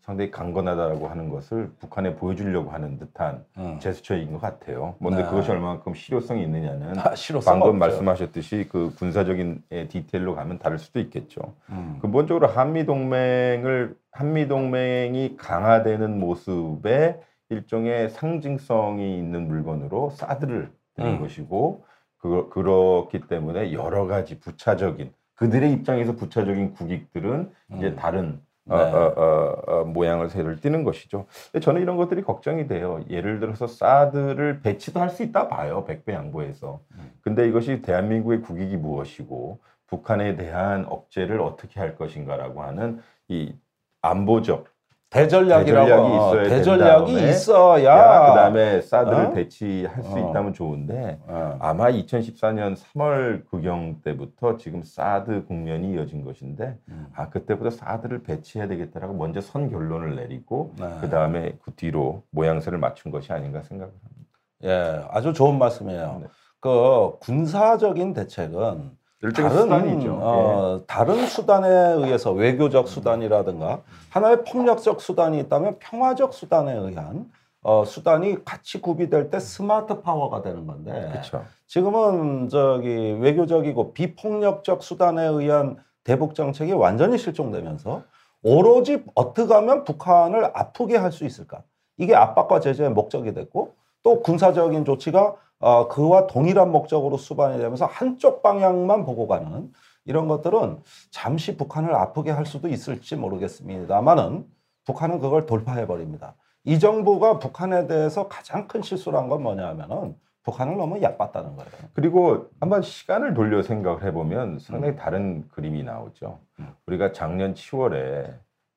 상당히 0.03 0.31
강건하다라고 0.31 1.07
하는 1.07 1.29
것을 1.29 1.71
북한에 1.79 2.15
보여주려고 2.15 2.71
하는 2.71 2.97
듯한 2.97 3.45
음. 3.57 3.79
제스처인 3.79 4.33
것 4.33 4.41
같아요. 4.41 4.95
뭔데 4.99 5.23
네. 5.23 5.29
그것이 5.29 5.49
얼마만큼 5.49 5.93
실효성이 5.93 6.43
있느냐는 6.43 6.99
아, 6.99 7.15
실효성 7.15 7.53
방금 7.53 7.69
없죠. 7.69 7.79
말씀하셨듯이 7.79 8.67
그 8.69 8.93
군사적인 8.97 9.63
예, 9.71 9.87
디테일로 9.87 10.35
가면 10.35 10.59
다를 10.59 10.77
수도 10.77 10.99
있겠죠. 10.99 11.53
음. 11.69 11.99
근본적으로 12.01 12.47
한미 12.47 12.85
동맹을 12.85 13.95
한미 14.11 14.49
동맹이 14.49 15.37
강화되는 15.37 16.19
모습에 16.19 17.21
일종의 17.49 18.09
상징성이 18.09 19.17
있는 19.17 19.47
물건으로 19.47 20.09
사드를 20.09 20.69
드는 20.95 21.11
음. 21.11 21.19
것이고 21.21 21.85
그, 22.17 22.49
그렇기 22.49 23.21
때문에 23.27 23.71
여러 23.71 24.05
가지 24.05 24.37
부차적인 24.37 25.13
그들의 25.35 25.71
입장에서 25.71 26.13
부차적인 26.15 26.73
국익들은 26.73 27.51
이제 27.77 27.87
음. 27.87 27.95
다른 27.95 28.41
네. 28.65 28.75
어, 28.75 28.77
어, 28.77 29.13
어, 29.21 29.81
어, 29.81 29.83
모양을 29.85 30.29
새를 30.29 30.59
띠는 30.59 30.83
것이죠. 30.83 31.25
저는 31.61 31.81
이런 31.81 31.97
것들이 31.97 32.21
걱정이 32.23 32.67
돼요. 32.67 33.03
예를 33.09 33.39
들어서 33.39 33.67
사드를 33.67 34.61
배치도 34.61 34.99
할 34.99 35.09
수 35.09 35.23
있다 35.23 35.47
봐요. 35.49 35.83
백배 35.85 36.13
양보해서. 36.13 36.79
음. 36.93 37.11
근데 37.21 37.47
이것이 37.47 37.81
대한민국의 37.81 38.41
국익이 38.41 38.77
무엇이고 38.77 39.59
북한에 39.87 40.35
대한 40.37 40.85
억제를 40.87 41.41
어떻게 41.41 41.79
할 41.79 41.95
것인가라고 41.95 42.63
하는 42.63 43.01
이 43.27 43.53
안보적 44.01 44.67
대전략이라고 45.13 45.85
대전략이 45.87 46.15
있어야 46.15 46.43
된 46.43 46.49
대전략이 46.49 47.13
다음에 47.13 47.29
있어야 47.29 47.83
야, 47.85 48.29
그다음에 48.29 48.81
사드를 48.81 49.25
어? 49.25 49.31
배치할 49.31 50.03
수 50.03 50.15
어. 50.15 50.29
있다면 50.29 50.53
좋은데 50.53 51.19
어. 51.27 51.57
아마 51.59 51.91
2014년 51.91 52.75
3월 52.75 53.45
그경 53.49 54.01
때부터 54.03 54.57
지금 54.57 54.81
사드 54.83 55.45
국면이 55.45 55.93
이어진 55.93 56.23
것인데 56.23 56.77
음. 56.89 57.07
아 57.15 57.29
그때부터 57.29 57.69
사드를 57.69 58.23
배치해야 58.23 58.67
되겠다라고 58.67 59.13
먼저 59.13 59.39
선 59.39 59.69
결론을 59.69 60.15
내리고 60.15 60.73
네. 60.79 60.87
그 60.99 61.09
다음에 61.09 61.57
그 61.63 61.71
뒤로 61.75 62.23
모양새를 62.31 62.79
맞춘 62.79 63.11
것이 63.11 63.31
아닌가 63.31 63.61
생각을 63.61 63.93
합니다. 63.93 64.23
예, 64.63 65.03
아주 65.11 65.33
좋은 65.33 65.59
말씀이에요. 65.59 66.19
네. 66.21 66.27
그 66.59 67.17
군사적인 67.19 68.13
대책은 68.13 68.91
다른 69.31 69.61
수단이죠. 69.61 70.07
예. 70.09 70.17
어, 70.19 70.81
다른 70.87 71.25
수단에 71.27 71.67
의해서 71.67 72.31
외교적 72.31 72.87
수단이라든가 72.87 73.81
하나의 74.09 74.43
폭력적 74.43 74.99
수단이 75.01 75.39
있다면 75.39 75.77
평화적 75.79 76.33
수단에 76.33 76.73
의한 76.73 77.31
어, 77.61 77.85
수단이 77.85 78.43
같이 78.43 78.81
구비될 78.81 79.29
때 79.29 79.39
스마트 79.39 80.01
파워가 80.01 80.41
되는 80.41 80.67
건데 80.67 81.07
그렇죠. 81.11 81.45
지금은 81.67 82.49
저기 82.49 82.89
외교적이고 83.21 83.93
비폭력적 83.93 84.83
수단에 84.83 85.25
의한 85.25 85.77
대북 86.03 86.35
정책이 86.35 86.73
완전히 86.73 87.17
실종되면서 87.17 88.03
오로지 88.43 89.05
어떻게 89.15 89.53
하면 89.53 89.85
북한을 89.85 90.51
아프게 90.53 90.97
할 90.97 91.13
수 91.13 91.23
있을까? 91.23 91.63
이게 91.97 92.13
압박과 92.13 92.59
제재의 92.59 92.89
목적이 92.89 93.33
됐고 93.33 93.73
또 94.03 94.21
군사적인 94.21 94.83
조치가 94.83 95.35
어, 95.63 95.87
그와 95.87 96.27
동일한 96.27 96.71
목적으로 96.73 97.15
수반이 97.15 97.57
되면서 97.57 97.85
한쪽 97.85 98.43
방향만 98.43 99.05
보고 99.05 99.27
가는 99.27 99.71
이런 100.03 100.27
것들은 100.27 100.79
잠시 101.09 101.55
북한을 101.55 101.95
아프게 101.95 102.31
할 102.31 102.45
수도 102.45 102.67
있을지 102.67 103.15
모르겠습니다만은 103.15 104.45
북한은 104.85 105.19
그걸 105.19 105.45
돌파해 105.45 105.87
버립니다. 105.87 106.35
이 106.65 106.79
정부가 106.79 107.39
북한에 107.39 107.87
대해서 107.87 108.27
가장 108.27 108.67
큰 108.67 108.81
실수를 108.81 109.17
한 109.17 109.29
건 109.29 109.41
뭐냐 109.43 109.65
하면은 109.69 110.15
북한을 110.43 110.75
너무 110.75 111.01
얕봤다는 111.01 111.55
거예요. 111.55 111.71
그리고 111.93 112.49
한번 112.59 112.81
시간을 112.81 113.33
돌려 113.33 113.63
생각을 113.63 114.03
해보면 114.03 114.59
상당히 114.59 114.97
다른 114.97 115.47
그림이 115.47 115.83
나오죠. 115.83 116.39
음. 116.59 116.73
우리가 116.87 117.13
작년 117.13 117.53
10월에 117.53 118.33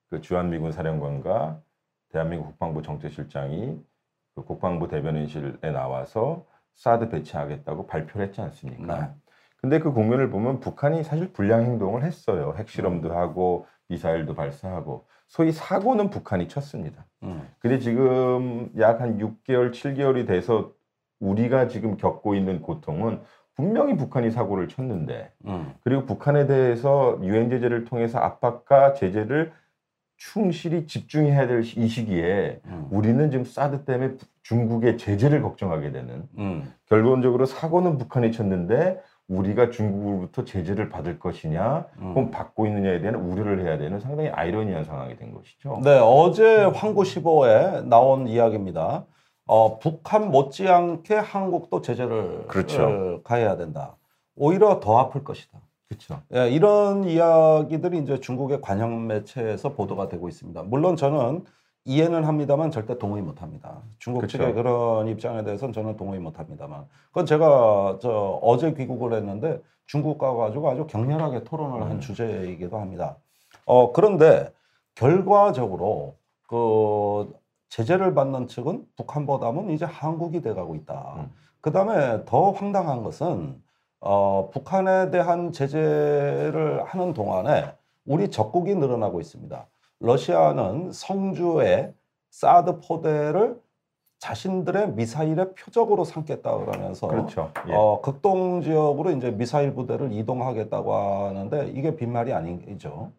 그 0.09 0.21
주한미군 0.21 0.71
사령관과 0.71 1.59
대한민국 2.13 2.51
국방부 2.51 2.83
정책실장이 2.83 3.77
그 4.37 4.45
국방부 4.45 4.87
대변인실에 4.87 5.73
나와서 5.73 6.45
사드 6.77 7.09
배치하겠다고 7.09 7.87
발표를 7.87 8.27
했지 8.27 8.41
않습니까? 8.41 9.01
네. 9.01 9.09
근데 9.61 9.79
그 9.81 9.93
국면을 9.93 10.31
보면 10.31 10.61
북한이 10.61 11.03
사실 11.03 11.33
불량 11.33 11.63
행동을 11.65 12.05
했어요. 12.05 12.55
핵실험도 12.57 13.13
하고 13.17 13.67
미사일도 13.89 14.35
발사하고 14.35 15.07
소위 15.29 15.51
사고는 15.53 16.11
북한이 16.11 16.49
쳤습니다. 16.49 17.05
음. 17.25 17.49
근데 17.59 17.79
지금 17.79 18.71
약 18.79 19.01
한 19.01 19.19
6개월, 19.19 19.73
7개월이 19.73 20.27
돼서 20.27 20.73
우리가 21.19 21.67
지금 21.69 21.97
겪고 21.97 22.35
있는 22.35 22.61
고통은 22.63 23.23
분명히 23.57 23.97
북한이 23.97 24.31
사고를 24.31 24.69
쳤는데 24.69 25.33
음. 25.47 25.73
그리고 25.83 26.05
북한에 26.05 26.47
대해서 26.47 27.19
유행 27.23 27.49
제재를 27.49 27.85
통해서 27.87 28.19
압박과 28.19 28.93
제재를 28.93 29.53
충실히 30.19 30.87
집중해야 30.87 31.47
될 31.47 31.63
이 31.63 31.89
시기에 31.89 32.61
음. 32.67 32.87
우리는 32.91 33.31
지금 33.31 33.45
사드 33.45 33.85
때문에 33.85 34.15
중국의 34.49 34.97
제재를 34.97 35.43
걱정하게 35.43 35.91
되는 35.91 36.29
음. 36.39 36.73
결론적으로 36.89 37.47
사고는 37.47 37.99
북한이 37.99 38.31
쳤는데 38.31 39.01
우리가 39.29 39.71
중국으로부터 39.71 40.45
제재를 40.45 40.89
받을 40.89 41.19
것이냐 41.19 41.87
음. 41.99 42.09
혹은 42.11 42.31
받고 42.31 42.67
있느냐에 42.67 43.01
대한 43.01 43.17
우려를 43.17 43.65
해야 43.65 43.77
되는 43.77 43.99
상당히 43.99 44.29
아이러니한 44.29 44.85
상황이 44.85 45.17
된 45.17 45.35
것이죠. 45.35 45.81
네, 45.83 45.99
어제 45.99 46.63
황구 46.63 47.03
15에 47.03 47.87
나온 47.87 48.29
이야기입니다. 48.29 49.05
어, 49.47 49.79
북한 49.81 50.31
못지않게 50.31 51.17
한국도 51.17 51.83
제재를 51.83 52.47
그렇죠. 52.47 52.85
어, 52.85 53.23
가해야 53.25 53.57
된다. 53.57 53.97
오히려 54.37 54.79
더 54.79 54.99
아플 54.99 55.25
것이다. 55.25 55.59
그렇죠. 55.89 56.21
예, 56.35 56.51
이런 56.51 57.05
이야기들이 57.05 57.99
이제 57.99 58.21
중국의 58.21 58.61
관영 58.61 59.09
매체에서 59.09 59.73
보도가 59.73 60.09
되고 60.09 60.29
있습니다. 60.29 60.63
물론 60.65 60.95
저는 60.95 61.45
이해는 61.87 62.25
합니다만 62.25 62.73
절대 62.73 62.99
동의 62.99 63.23
못 63.23 63.41
합니다. 63.43 63.81
중국 64.01 64.23
그쵸. 64.23 64.39
측의 64.39 64.55
그런 64.55 65.07
입장에 65.07 65.45
대해서는 65.45 65.73
저는 65.73 65.97
동의 65.97 66.19
못 66.19 66.39
합니다만. 66.39 66.85
그건 67.09 67.27
제가 67.27 67.99
저 68.03 68.41
어제 68.43 68.75
귀국을 68.75 69.15
했는데 69.15 69.63
중국 69.87 70.19
가가지고 70.19 70.69
아주 70.69 70.87
격렬하게 70.89 71.45
토론을 71.45 71.83
한 71.83 71.93
음. 71.93 72.01
주제이기도 72.01 72.79
합니다. 72.79 73.17
어, 73.65 73.93
그런데 73.93 74.53
결과적으로 74.97 76.17
그 76.49 77.33
제재를 77.69 78.15
받는 78.15 78.49
측은 78.49 78.85
북한보다는 78.97 79.71
이제 79.71 79.85
한국이 79.85 80.41
돼가고 80.43 80.75
있다. 80.75 81.15
음. 81.19 81.33
그 81.61 81.71
다음에 81.71 82.25
더 82.25 82.51
황당한 82.51 83.05
것은 83.05 83.63
어, 84.01 84.51
북한에 84.53 85.11
대한 85.13 85.53
제재를 85.53 86.83
하는 86.85 87.13
동안에 87.13 87.73
우리 88.05 88.29
적국이 88.29 88.75
늘어나고 88.75 89.21
있습니다. 89.21 89.67
러시아는 90.01 90.93
성주에 90.93 91.93
사드 92.31 92.81
포대를 92.81 93.61
자신들의 94.19 94.93
미사일의 94.93 95.55
표적으로 95.55 96.05
삼겠다 96.05 96.57
그러면서 96.57 97.07
그렇죠. 97.07 97.53
예. 97.69 97.75
어, 97.75 98.01
극동 98.01 98.63
지역으로 98.63 99.11
이제 99.11 99.31
미사일 99.31 99.75
부대를 99.75 100.13
이동하겠다고 100.13 100.95
하는데 100.95 101.69
이게 101.69 101.97
빈말이 101.97 102.33
아니죠. 102.33 103.13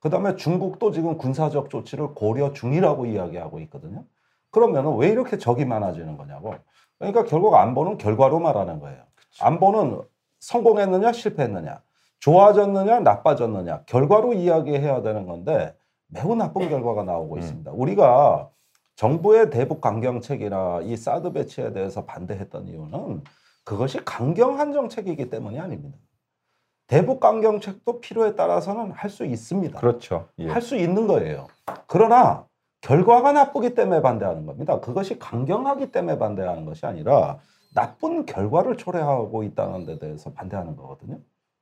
그다음에 0.00 0.36
중국도 0.36 0.92
지금 0.92 1.18
군사적 1.18 1.68
조치를 1.68 2.14
고려 2.14 2.52
중이라고 2.52 3.06
이야기하고 3.06 3.58
있거든요. 3.60 4.04
그러면은 4.50 4.96
왜 4.96 5.08
이렇게 5.08 5.36
적이 5.36 5.64
많아지는 5.64 6.16
거냐고. 6.16 6.54
그러니까 6.98 7.24
결국 7.24 7.54
안보는 7.54 7.98
결과로 7.98 8.38
말하는 8.38 8.78
거예요. 8.78 9.02
안보는 9.40 10.00
성공했느냐 10.38 11.12
실패했느냐, 11.12 11.82
좋아졌느냐 12.20 13.00
나빠졌느냐 13.00 13.82
결과로 13.86 14.32
이야기해야 14.32 15.02
되는 15.02 15.26
건데 15.26 15.74
매우 16.08 16.34
나쁜 16.34 16.68
결과가 16.68 17.02
나오고 17.04 17.34
음. 17.34 17.38
있습니다. 17.40 17.70
우리가 17.72 18.50
정부의 18.96 19.50
대북 19.50 19.80
강경책이나 19.80 20.80
이 20.84 20.96
사드 20.96 21.32
배치에 21.32 21.72
대해서 21.72 22.04
반대했던 22.04 22.68
이유는 22.68 23.22
그것이 23.64 24.02
강경한 24.04 24.72
정책이기 24.72 25.28
때문이 25.28 25.58
아닙니다. 25.58 25.98
대북 26.86 27.20
강경책도 27.20 28.00
필요에 28.00 28.36
따라서는 28.36 28.92
할 28.92 29.10
수 29.10 29.24
있습니다. 29.24 29.78
그렇죠. 29.80 30.28
예. 30.38 30.48
할수 30.48 30.76
있는 30.76 31.06
거예요. 31.08 31.48
그러나 31.88 32.46
결과가 32.80 33.32
나쁘기 33.32 33.74
때문에 33.74 34.00
반대하는 34.02 34.46
겁니다. 34.46 34.80
그것이 34.80 35.18
강경하기 35.18 35.90
때문에 35.90 36.18
반대하는 36.18 36.64
것이 36.64 36.86
아니라 36.86 37.40
나쁜 37.74 38.24
결과를 38.24 38.76
초래하고 38.76 39.42
있다는 39.42 39.84
데 39.84 39.98
대해서 39.98 40.32
반대하는 40.32 40.76
거거든요. 40.76 41.18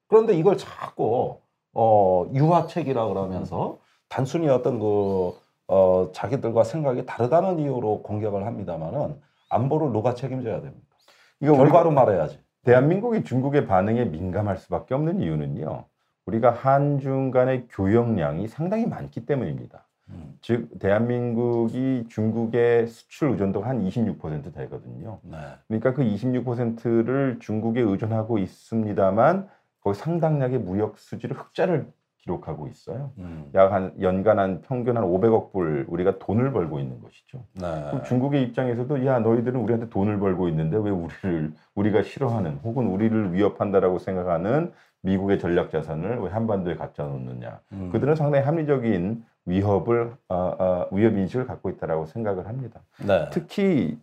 그런데 0.08 0.34
이걸 0.34 0.58
자꾸 0.58 1.38
어, 1.72 2.26
유화책이라 2.32 3.08
그러면서 3.08 3.78
단순히 4.14 4.48
어떤 4.48 4.78
그 4.78 5.32
어, 5.66 6.10
자기들과 6.12 6.62
생각이 6.62 7.04
다르다는 7.04 7.58
이유로 7.58 8.02
공격을 8.02 8.46
합니다만은 8.46 9.16
안보를 9.50 9.92
누가 9.92 10.14
책임져야 10.14 10.60
됩니까? 10.60 10.96
이거 11.40 11.56
결과로 11.56 11.90
말해야지. 11.90 12.38
대한민국이 12.62 13.24
중국의 13.24 13.66
반응에 13.66 14.04
민감할 14.04 14.56
수밖에 14.56 14.94
없는 14.94 15.20
이유는요. 15.20 15.86
우리가 16.26 16.52
한중 16.52 17.32
간의 17.32 17.66
교역량이 17.70 18.46
상당히 18.46 18.86
많기 18.86 19.26
때문입니다. 19.26 19.84
음, 20.10 20.38
즉 20.40 20.68
대한민국이 20.78 22.06
중국의 22.08 22.86
수출 22.86 23.30
의존도가 23.30 23.68
한26% 23.68 24.54
되거든요. 24.54 25.18
네. 25.22 25.38
그러니까 25.66 25.92
그 25.92 26.04
26%를 26.04 27.38
중국에 27.40 27.80
의존하고 27.80 28.38
있습니다만 28.38 29.48
거기 29.80 29.98
상당량의 29.98 30.60
무역 30.60 30.98
수지를 30.98 31.36
흑자를 31.36 31.88
기록하고 32.24 32.68
있어요. 32.68 33.12
음, 33.18 33.50
약한 33.54 33.92
연간 34.00 34.38
한 34.38 34.62
평균 34.62 34.96
한 34.96 35.04
500억 35.04 35.52
불 35.52 35.84
우리가 35.88 36.18
돈을 36.18 36.52
벌고 36.52 36.80
있는 36.80 37.00
것이죠. 37.00 37.44
네. 37.54 37.84
그럼 37.90 38.02
중국의 38.04 38.42
입장에서도 38.44 39.04
야 39.06 39.18
너희들은 39.18 39.60
우리한테 39.60 39.88
돈을 39.90 40.18
벌고 40.18 40.48
있는데 40.48 40.78
왜 40.78 40.90
우리를 40.90 41.52
우리가 41.74 42.02
싫어하는 42.02 42.60
혹은 42.64 42.86
우리를 42.86 43.34
위협한다라고 43.34 43.98
생각하는 43.98 44.72
미국의 45.02 45.38
전략 45.38 45.70
자산을 45.70 46.18
왜 46.20 46.30
한반도에 46.30 46.76
갖다 46.76 47.04
놓느냐? 47.04 47.60
음, 47.72 47.90
그들은 47.92 48.16
상당히 48.16 48.44
합리적인 48.44 49.22
위협을 49.44 50.14
어, 50.30 50.34
어, 50.34 50.88
위협 50.92 51.16
인식을 51.18 51.46
갖고 51.46 51.68
있다라고 51.68 52.06
생각을 52.06 52.48
합니다. 52.48 52.80
네. 53.06 53.28
특히 53.30 53.98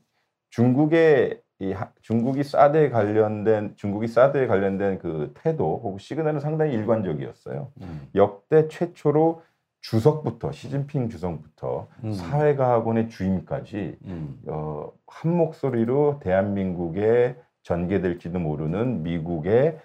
중국의 0.51 1.41
이 1.62 1.74
하- 1.74 1.91
중국이 2.02 2.43
사드에 2.43 2.89
관련된 2.89 3.74
중국이 3.76 4.08
사드에 4.08 4.47
관련된 4.47 4.97
그 4.97 5.32
태도 5.36 5.80
혹은 5.84 6.00
시그널은 6.00 6.39
상당히 6.39 6.74
일관적이었어요. 6.74 7.67
음, 7.82 8.10
역대 8.15 8.67
최초로 8.67 9.43
주석부터 9.82 10.52
시진핑 10.52 11.10
주석부터 11.10 11.88
음. 12.04 12.13
사회과학원의 12.13 13.10
주임까지 13.10 13.95
음, 14.06 14.39
어, 14.47 14.91
한 15.06 15.38
목소리로 15.38 16.19
대한민국에 16.24 17.36
전개될지도 17.62 18.39
모르는 18.39 19.04
미국의 19.04 19.78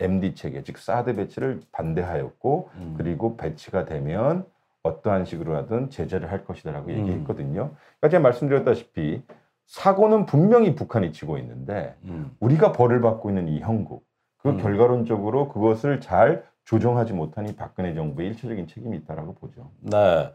MD 0.00 0.34
체계 0.34 0.64
즉 0.64 0.78
사드 0.78 1.14
배치를 1.14 1.60
반대하였고 1.70 2.70
음. 2.74 2.94
그리고 2.98 3.36
배치가 3.36 3.84
되면 3.84 4.44
어떠한 4.82 5.26
식으로 5.26 5.54
하든 5.58 5.90
제재를 5.90 6.32
할 6.32 6.44
것이다라고 6.44 6.90
음. 6.90 6.98
얘기했거든요. 6.98 7.70
그러니까 8.00 8.08
제가 8.08 8.20
말씀드렸다시피 8.20 9.22
사고는 9.70 10.26
분명히 10.26 10.74
북한이 10.74 11.12
치고 11.12 11.38
있는데 11.38 11.94
음. 12.02 12.34
우리가 12.40 12.72
벌을 12.72 13.00
받고 13.00 13.30
있는 13.30 13.46
이 13.46 13.60
형국 13.60 14.04
그 14.38 14.48
음. 14.48 14.58
결과론적으로 14.58 15.48
그것을 15.48 16.00
잘 16.00 16.44
조정하지 16.64 17.12
이 17.12 17.54
박근혜 17.54 17.94
정부의 17.94 18.30
일차적인 18.30 18.66
책임이 18.66 18.96
있다라고 18.98 19.34
보죠. 19.34 19.70
네. 19.80 20.32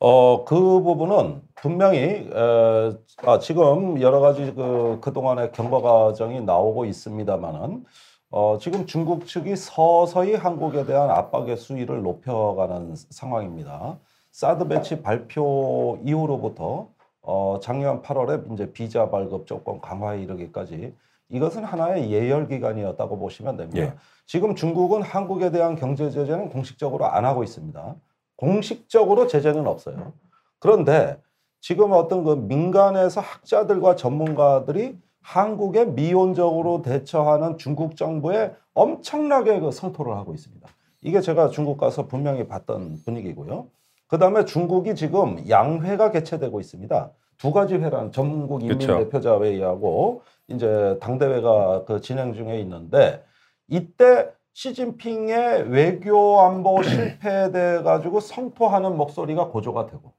어, 0.00 0.44
그 0.44 0.80
부분은 0.82 1.42
분명히, 1.54 1.98
에, 1.98 2.92
아, 3.26 3.38
지금 3.38 4.00
여러 4.00 4.20
가지 4.20 4.54
그, 4.54 4.98
그 5.00 5.12
동안의 5.12 5.52
경과 5.52 5.80
과정이 5.80 6.40
나오고 6.40 6.84
있습니다만은, 6.86 7.84
어, 8.30 8.58
지금 8.60 8.86
중국 8.86 9.26
측이 9.26 9.56
서서히 9.56 10.34
한국에 10.34 10.84
대한 10.84 11.10
압박의 11.10 11.56
수위를 11.56 12.02
높여가는 12.02 12.94
상황입니다. 13.10 13.98
사드 14.30 14.68
배치 14.68 15.02
발표 15.02 15.98
이후로부터 16.04 16.88
어, 17.22 17.58
작년 17.62 18.02
8월에 18.02 18.52
이제 18.52 18.72
비자 18.72 19.10
발급 19.10 19.46
조건 19.46 19.80
강화에 19.80 20.22
이르기까지 20.22 20.94
이것은 21.30 21.64
하나의 21.64 22.10
예열 22.10 22.48
기간이었다고 22.48 23.18
보시면 23.18 23.56
됩니다. 23.56 23.80
예. 23.80 23.94
지금 24.26 24.54
중국은 24.54 25.02
한국에 25.02 25.50
대한 25.50 25.76
경제 25.76 26.10
제재는 26.10 26.48
공식적으로 26.50 27.06
안 27.06 27.24
하고 27.24 27.42
있습니다. 27.42 27.96
공식적으로 28.36 29.26
제재는 29.26 29.66
없어요. 29.66 30.12
그런데 30.58 31.20
지금 31.60 31.92
어떤 31.92 32.24
그 32.24 32.34
민간에서 32.34 33.20
학자들과 33.20 33.96
전문가들이 33.96 34.96
한국에 35.20 35.84
미온적으로 35.84 36.82
대처하는 36.82 37.58
중국 37.58 37.96
정부에 37.96 38.54
엄청나게 38.74 39.60
그 39.60 39.70
성토를 39.70 40.14
하고 40.16 40.32
있습니다. 40.32 40.66
이게 41.02 41.20
제가 41.20 41.50
중국 41.50 41.78
가서 41.78 42.06
분명히 42.06 42.46
봤던 42.46 43.02
분위기고요. 43.04 43.66
그 44.08 44.18
다음에 44.18 44.44
중국이 44.44 44.94
지금 44.94 45.48
양회가 45.48 46.10
개최되고 46.10 46.60
있습니다. 46.60 47.12
두 47.36 47.52
가지 47.52 47.76
회란 47.76 48.10
전국 48.10 48.62
인민 48.62 48.78
그쵸. 48.78 48.98
대표자 48.98 49.40
회의하고 49.40 50.22
이제 50.48 50.98
당대회가 51.00 51.84
그 51.84 52.00
진행 52.00 52.32
중에 52.32 52.58
있는데 52.60 53.22
이때 53.68 54.30
시진핑의 54.54 55.70
외교 55.70 56.40
안보 56.40 56.82
실패에 56.82 57.52
대해 57.52 57.82
가지고 57.82 58.18
성토하는 58.20 58.96
목소리가 58.96 59.48
고조가 59.48 59.86
되고 59.86 60.12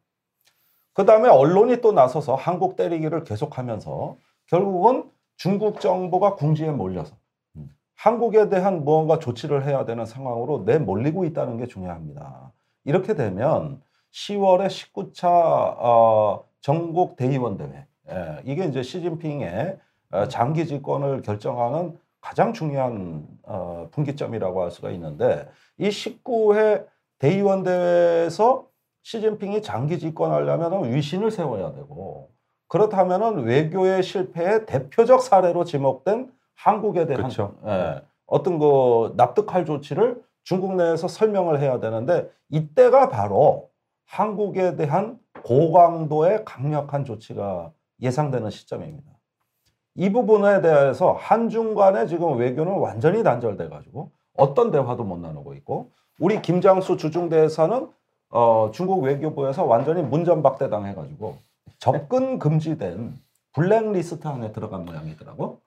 그 0.94 1.06
다음에 1.06 1.28
언론이 1.28 1.82
또 1.82 1.92
나서서 1.92 2.36
한국 2.36 2.76
때리기를 2.76 3.24
계속하면서 3.24 4.16
결국은 4.48 5.10
중국 5.36 5.82
정부가 5.82 6.36
궁지에 6.36 6.70
몰려서 6.72 7.16
음. 7.56 7.70
한국에 7.96 8.50
대한 8.50 8.86
무언가 8.86 9.20
조치를 9.20 9.66
해야 9.66 9.86
되는 9.86 10.06
상황으로 10.06 10.64
내몰리고 10.66 11.26
있다는 11.26 11.58
게 11.58 11.68
중요합니다. 11.68 12.52
이렇게 12.90 13.14
되면 13.14 13.80
10월에 14.12 14.66
19차 14.66 15.28
어, 15.28 16.44
전국 16.60 17.18
대의원 17.18 17.56
대회 17.56 17.86
예, 18.10 18.42
이게 18.46 18.66
이제 18.66 18.82
시진핑의 18.82 19.78
어, 20.12 20.28
장기 20.28 20.66
집권을 20.66 21.22
결정하는 21.22 22.00
가장 22.20 22.52
중요한 22.52 23.28
어, 23.44 23.88
분기점이라고 23.92 24.64
할 24.64 24.72
수가 24.72 24.90
있는데 24.90 25.48
이 25.78 25.90
19회 25.90 26.88
대의원 27.20 27.62
대회에서 27.62 28.66
시진핑이 29.04 29.62
장기 29.62 30.00
집권하려면 30.00 30.92
위신을 30.92 31.30
세워야 31.30 31.74
되고 31.74 32.32
그렇다면 32.68 33.44
외교의 33.44 34.02
실패의 34.02 34.66
대표적 34.66 35.22
사례로 35.22 35.64
지목된 35.64 36.32
한국에 36.56 37.06
대한 37.06 37.26
그쵸. 37.26 37.54
예, 37.68 38.02
어떤 38.26 38.58
그 38.58 39.14
납득할 39.16 39.66
조치를 39.66 40.24
중국 40.50 40.78
내에서 40.78 41.08
설명을 41.08 41.62
해야 41.62 41.80
되는데 41.80 42.28
이때가 42.50 43.10
바로 43.10 43.70
한국에 44.08 44.76
대한 44.76 45.20
고강도의 45.44 46.44
강력한 46.44 47.06
조치가 47.06 47.72
예상되는 48.02 48.50
시점입니다. 48.50 49.12
이 49.94 50.12
부분에 50.12 50.62
대해서 50.62 51.12
한중 51.12 51.76
간의 51.76 52.08
지금 52.08 52.36
외교는 52.40 52.80
완전히 52.80 53.22
단절돼 53.22 53.70
가지고 53.70 54.10
어떤 54.36 54.72
대화도 54.72 55.04
못 55.04 55.20
나누고 55.20 55.54
있고 55.54 55.92
우리 56.20 56.42
김장수 56.42 56.98
주중대사는 56.98 57.88
어, 58.32 58.72
중국 58.74 59.04
외교부에서 59.04 59.66
완전히 59.66 60.02
문전박대당 60.02 60.88
해 60.88 60.96
가지고 60.96 61.38
접근 61.78 62.40
금지된 62.40 63.14
블랙리스트 63.54 64.28
안에 64.28 64.52
들어간 64.52 64.86
모양이더라고. 64.86 65.62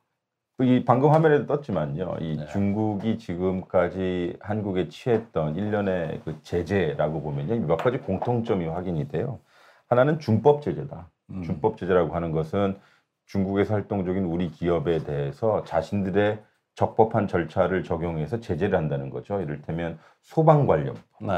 이 0.63 0.85
방금 0.85 1.11
화면에도 1.11 1.47
떴지만요. 1.47 2.17
이 2.21 2.37
네. 2.37 2.47
중국이 2.47 3.19
지금까지 3.19 4.37
한국에 4.41 4.89
취했던 4.89 5.57
일련의 5.57 6.21
그 6.25 6.39
제재라고 6.43 7.23
보면요. 7.23 7.67
몇 7.67 7.77
가지 7.77 7.99
공통점이 7.99 8.67
확인이 8.67 9.09
돼요. 9.09 9.39
하나는 9.89 10.19
준법 10.19 10.63
제재다. 10.63 11.09
음. 11.31 11.43
준법 11.43 11.77
제재라고 11.77 12.15
하는 12.15 12.33
것은 12.33 12.79
중국에서 13.27 13.75
활동 13.75 14.05
중인 14.05 14.25
우리 14.25 14.51
기업에 14.51 15.05
대해서 15.05 15.65
자신들의 15.65 16.43
적법한 16.75 17.29
절차를 17.29 17.85
적용해서 17.85 18.41
제재를 18.41 18.77
한다는 18.77 19.11
거죠. 19.11 19.41
이를테면 19.41 19.99
소방 20.23 20.67
관련, 20.67 20.95
네. 21.21 21.29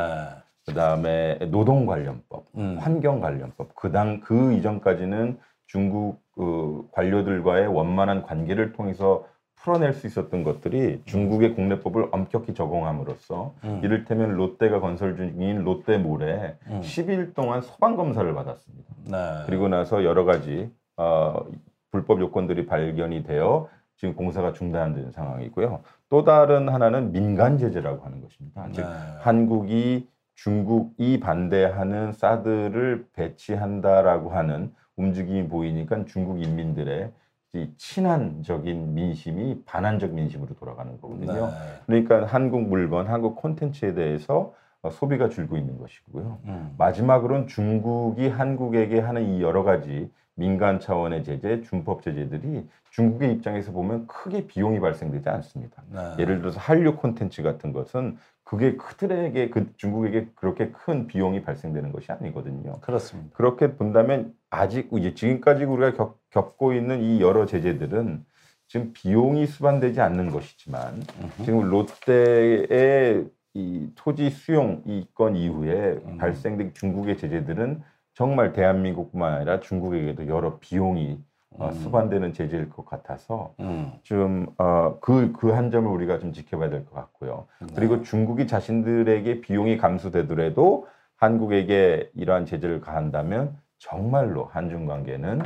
그다음에 0.67 1.39
노동 1.51 1.87
관련법, 1.87 2.47
음. 2.57 2.79
환경 2.79 3.21
관련법. 3.21 3.75
그당 3.75 4.21
그 4.21 4.53
이전까지는 4.55 5.39
중국 5.67 6.21
그 6.35 6.87
관료들과의 6.93 7.69
원만한 7.69 8.23
관계를 8.23 8.73
통해서 8.73 9.25
풀어낼 9.65 9.95
수 9.95 10.07
있었던 10.07 10.45
것들이 10.45 11.01
중국의 11.07 11.55
국내법을 11.55 12.09
엄격히 12.13 12.53
적용함으로써 12.53 13.55
음. 13.65 13.81
이를테면 13.83 14.33
롯데가 14.33 14.79
건설 14.79 15.17
중인 15.17 15.65
롯데몰에 15.65 16.59
음. 16.67 16.81
10일 16.83 17.35
동안 17.35 17.63
소방 17.63 17.97
검사를 17.97 18.33
받았습니다. 18.35 18.95
네. 19.11 19.45
그리고 19.47 19.69
나서 19.69 20.05
여러 20.05 20.25
가지 20.25 20.71
어, 20.97 21.47
불법 21.91 22.21
요건들이 22.21 22.67
발견이 22.67 23.25
되어 23.25 23.69
지금 23.97 24.15
공사가 24.15 24.53
중단된 24.53 25.13
상황이고요. 25.13 25.81
또 26.11 26.25
다른 26.25 26.69
하나는 26.69 27.13
민간 27.13 27.57
제재라고 27.57 28.05
하는 28.05 28.21
것입니다. 28.21 28.69
즉 28.73 28.83
네. 28.83 28.89
한국이 29.21 30.09
중국이 30.35 31.21
반대하는 31.21 32.13
사드를 32.13 33.07
배치한다라고 33.15 34.31
하는 34.31 34.75
움직임이 34.97 35.49
보이니까 35.49 36.05
중국 36.07 36.43
인민들의 36.43 37.11
이 37.55 37.71
친한적인 37.77 38.95
민심이 38.95 39.63
반한적 39.65 40.13
민심으로 40.13 40.55
돌아가는 40.57 41.01
거거든요. 41.01 41.47
네. 41.47 41.53
그러니까 41.87 42.27
한국 42.27 42.63
물건, 42.69 43.07
한국 43.07 43.37
콘텐츠에 43.37 43.95
대해서 43.95 44.55
어, 44.83 44.91
소비가 44.91 45.29
줄고 45.29 45.57
있는 45.57 45.79
것이고요. 45.79 46.39
음. 46.45 46.75
마지막으로는 46.77 47.47
중국이 47.47 48.29
한국에게 48.29 49.01
하는 49.01 49.35
이 49.35 49.41
여러 49.41 49.63
가지 49.63 50.11
민간 50.35 50.81
차원의 50.81 51.25
제재, 51.25 51.63
준법 51.63 52.03
제재들이 52.03 52.69
중국의 52.91 53.33
입장에서 53.33 53.73
보면 53.73 54.07
크게 54.07 54.47
비용이 54.47 54.81
발생되지 54.81 55.29
않습니다. 55.29 55.83
네. 55.91 56.17
예를 56.19 56.41
들어서 56.41 56.59
한류 56.61 56.97
콘텐츠 56.97 57.43
같은 57.43 57.73
것은 57.73 58.19
그게 58.43 58.77
그들에게 58.77 59.51
그 59.51 59.73
중국에게 59.77 60.29
그렇게 60.35 60.71
큰 60.71 61.07
비용이 61.07 61.43
발생되는 61.43 61.93
것이 61.93 62.13
아니거든요. 62.13 62.81
그렇습니다. 62.81 63.31
그렇게 63.35 63.75
본다면 63.75 64.35
아직 64.55 64.89
이제 64.93 65.15
지금까지 65.15 65.65
우리가 65.65 65.95
겪, 65.97 66.19
겪고 66.31 66.73
있는 66.73 67.01
이 67.03 67.21
여러 67.21 67.47
제재들은 67.47 68.25
지금 68.69 68.93
비용이 68.93 69.47
수반되지 69.47 70.01
않는 70.01 70.31
것이지만 70.31 71.03
음흠. 71.21 71.45
지금 71.45 71.61
롯데의 71.71 73.27
이 73.55 73.89
토지 73.95 74.31
수용 74.31 74.83
이건 74.87 75.37
이후에 75.37 76.01
음. 76.07 76.19
발생된 76.19 76.75
중국의 76.75 77.19
제재들은 77.19 77.83
정말 78.15 78.53
대한민국뿐만 78.53 79.35
아니라 79.35 79.61
중국에게도 79.61 80.27
여러 80.29 80.59
비용이 80.59 81.19
어, 81.57 81.69
음. 81.69 81.73
수반되는 81.73 82.33
제재일 82.33 82.69
것 82.69 82.85
같아서 82.85 83.55
음. 83.61 83.93
좀 84.03 84.47
어, 84.59 84.99
그그 85.01 85.51
한 85.51 85.71
점을 85.71 85.89
우리가 85.89 86.19
좀 86.19 86.33
지켜봐야 86.33 86.69
될 86.69 86.85
것 86.85 86.95
같고요. 86.95 87.47
네. 87.61 87.67
그리고 87.77 88.03
중국이 88.03 88.47
자신들에게 88.49 89.41
비용이 89.41 89.77
감수되더라도 89.77 90.89
한국에게 91.17 92.11
이러한 92.15 92.45
제재를 92.47 92.81
가한다면 92.81 93.57
정말로 93.85 94.47
한중 94.47 94.87
관계는 94.87 95.43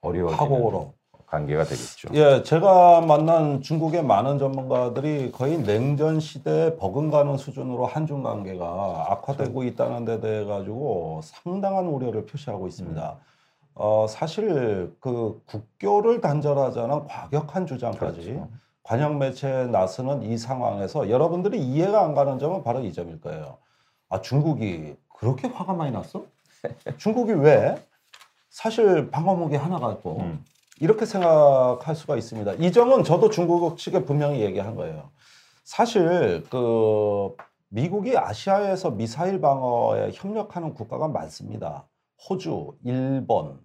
어려워지는. 0.00 0.92
관계가 1.26 1.64
되겠죠. 1.64 2.08
예, 2.12 2.42
제가 2.42 3.00
만난 3.00 3.62
중국의 3.62 4.04
많은 4.04 4.38
전문가들이 4.38 5.32
거의 5.32 5.58
냉전 5.62 6.20
시대에 6.20 6.76
버금가는 6.76 7.38
수준으로 7.38 7.86
한중 7.86 8.22
관계가 8.22 9.06
악화되고 9.08 9.64
있다는 9.64 10.04
데 10.04 10.20
대해 10.20 10.44
가지고 10.44 11.20
상당한 11.24 11.86
우려를 11.86 12.26
표시하고 12.26 12.66
있습니다. 12.66 13.16
어, 13.74 14.06
사실 14.10 14.94
그 15.00 15.40
국교를 15.46 16.20
단절하자는 16.20 17.06
과격한 17.06 17.66
주장까지 17.66 18.24
그렇죠. 18.24 18.48
관영 18.82 19.18
매체에 19.18 19.68
나서는 19.68 20.24
이 20.24 20.36
상황에서 20.36 21.08
여러분들이 21.08 21.58
이해가 21.58 22.04
안 22.04 22.14
가는 22.14 22.38
점은 22.38 22.62
바로 22.62 22.80
이 22.80 22.92
점일 22.92 23.22
거예요. 23.22 23.56
아, 24.10 24.20
중국이 24.20 24.96
그렇게 25.18 25.48
화가 25.48 25.72
많이 25.72 25.92
났어? 25.92 26.24
중국이 26.98 27.32
왜? 27.32 27.74
사실 28.50 29.10
방어무기 29.10 29.56
하나 29.56 29.78
갖고 29.78 30.20
음. 30.20 30.44
이렇게 30.80 31.06
생각할 31.06 31.94
수가 31.94 32.16
있습니다. 32.16 32.54
이 32.54 32.72
점은 32.72 33.04
저도 33.04 33.30
중국 33.30 33.78
측에 33.78 34.04
분명히 34.04 34.40
얘기한 34.40 34.74
거예요. 34.74 35.10
사실 35.64 36.44
그 36.50 37.34
미국이 37.68 38.16
아시아에서 38.16 38.90
미사일 38.90 39.40
방어에 39.40 40.10
협력하는 40.12 40.74
국가가 40.74 41.08
많습니다. 41.08 41.88
호주, 42.28 42.76
일본, 42.84 43.60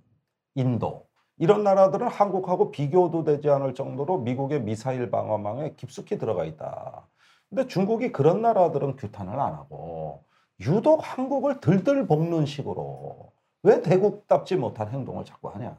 인도 0.55 1.07
이런 1.37 1.63
나라들은 1.63 2.07
한국하고 2.07 2.71
비교도 2.71 3.23
되지 3.23 3.49
않을 3.49 3.73
정도로 3.75 4.19
미국의 4.19 4.61
미사일 4.61 5.11
방어망에 5.11 5.73
깊숙이 5.75 6.17
들어가 6.17 6.45
있다. 6.45 7.07
근데 7.49 7.67
중국이 7.67 8.11
그런 8.11 8.41
나라들은 8.41 8.95
규탄을 8.95 9.39
안 9.39 9.53
하고 9.53 10.23
유독 10.61 10.99
한국을 11.03 11.59
들들 11.59 12.07
볶는 12.07 12.45
식으로 12.45 13.31
왜 13.63 13.81
대국답지 13.81 14.55
못한 14.55 14.89
행동을 14.89 15.25
자꾸 15.25 15.49
하냐. 15.49 15.77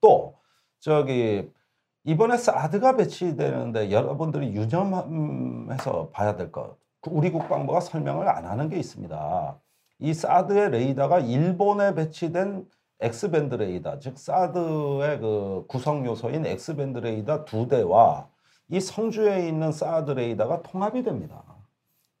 또 0.00 0.34
저기 0.78 1.50
이번에 2.04 2.36
사드가 2.36 2.96
배치되는데 2.96 3.90
여러분들이 3.90 4.54
유념해서 4.54 6.10
봐야 6.10 6.36
될 6.36 6.52
것. 6.52 6.76
우리 7.08 7.30
국방부가 7.30 7.80
설명을 7.80 8.28
안 8.28 8.46
하는 8.46 8.68
게 8.68 8.78
있습니다. 8.78 9.58
이 10.00 10.14
사드의 10.14 10.70
레이더가 10.70 11.20
일본에 11.20 11.94
배치된 11.94 12.68
X밴드 13.00 13.54
레이더, 13.56 13.98
즉 13.98 14.18
사드의 14.18 15.20
그 15.20 15.64
구성 15.68 16.06
요소인 16.06 16.46
X밴드 16.46 16.98
레이더 16.98 17.44
두 17.44 17.68
대와 17.68 18.28
이 18.68 18.80
성주에 18.80 19.48
있는 19.48 19.72
사드 19.72 20.12
레이더가 20.12 20.62
통합이 20.62 21.02
됩니다. 21.02 21.42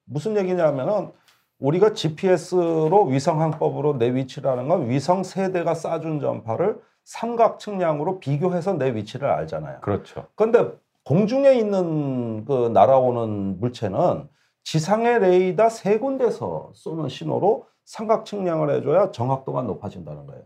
무슨 0.04 0.36
얘기냐면은 0.36 1.12
우리가 1.58 1.94
GPS로 1.94 3.06
위성항법으로 3.06 3.98
내 3.98 4.14
위치라는 4.14 4.68
건 4.68 4.90
위성 4.90 5.22
세대가 5.22 5.72
쏴준 5.72 6.20
전파를 6.20 6.80
삼각 7.04 7.58
측량으로 7.58 8.18
비교해서 8.18 8.74
내 8.74 8.94
위치를 8.94 9.28
알잖아요. 9.28 9.80
그렇죠. 9.80 10.26
그런데 10.34 10.72
공중에 11.04 11.54
있는 11.54 12.44
그 12.44 12.68
날아오는 12.74 13.60
물체는 13.60 14.28
지상의 14.64 15.20
레이더 15.20 15.68
세 15.68 15.98
군데서 15.98 16.72
쏘는 16.74 17.08
신호로 17.08 17.66
삼각 17.84 18.24
측량을 18.24 18.70
해줘야 18.70 19.12
정확도가 19.12 19.62
높아진다는 19.62 20.26
거예요. 20.26 20.42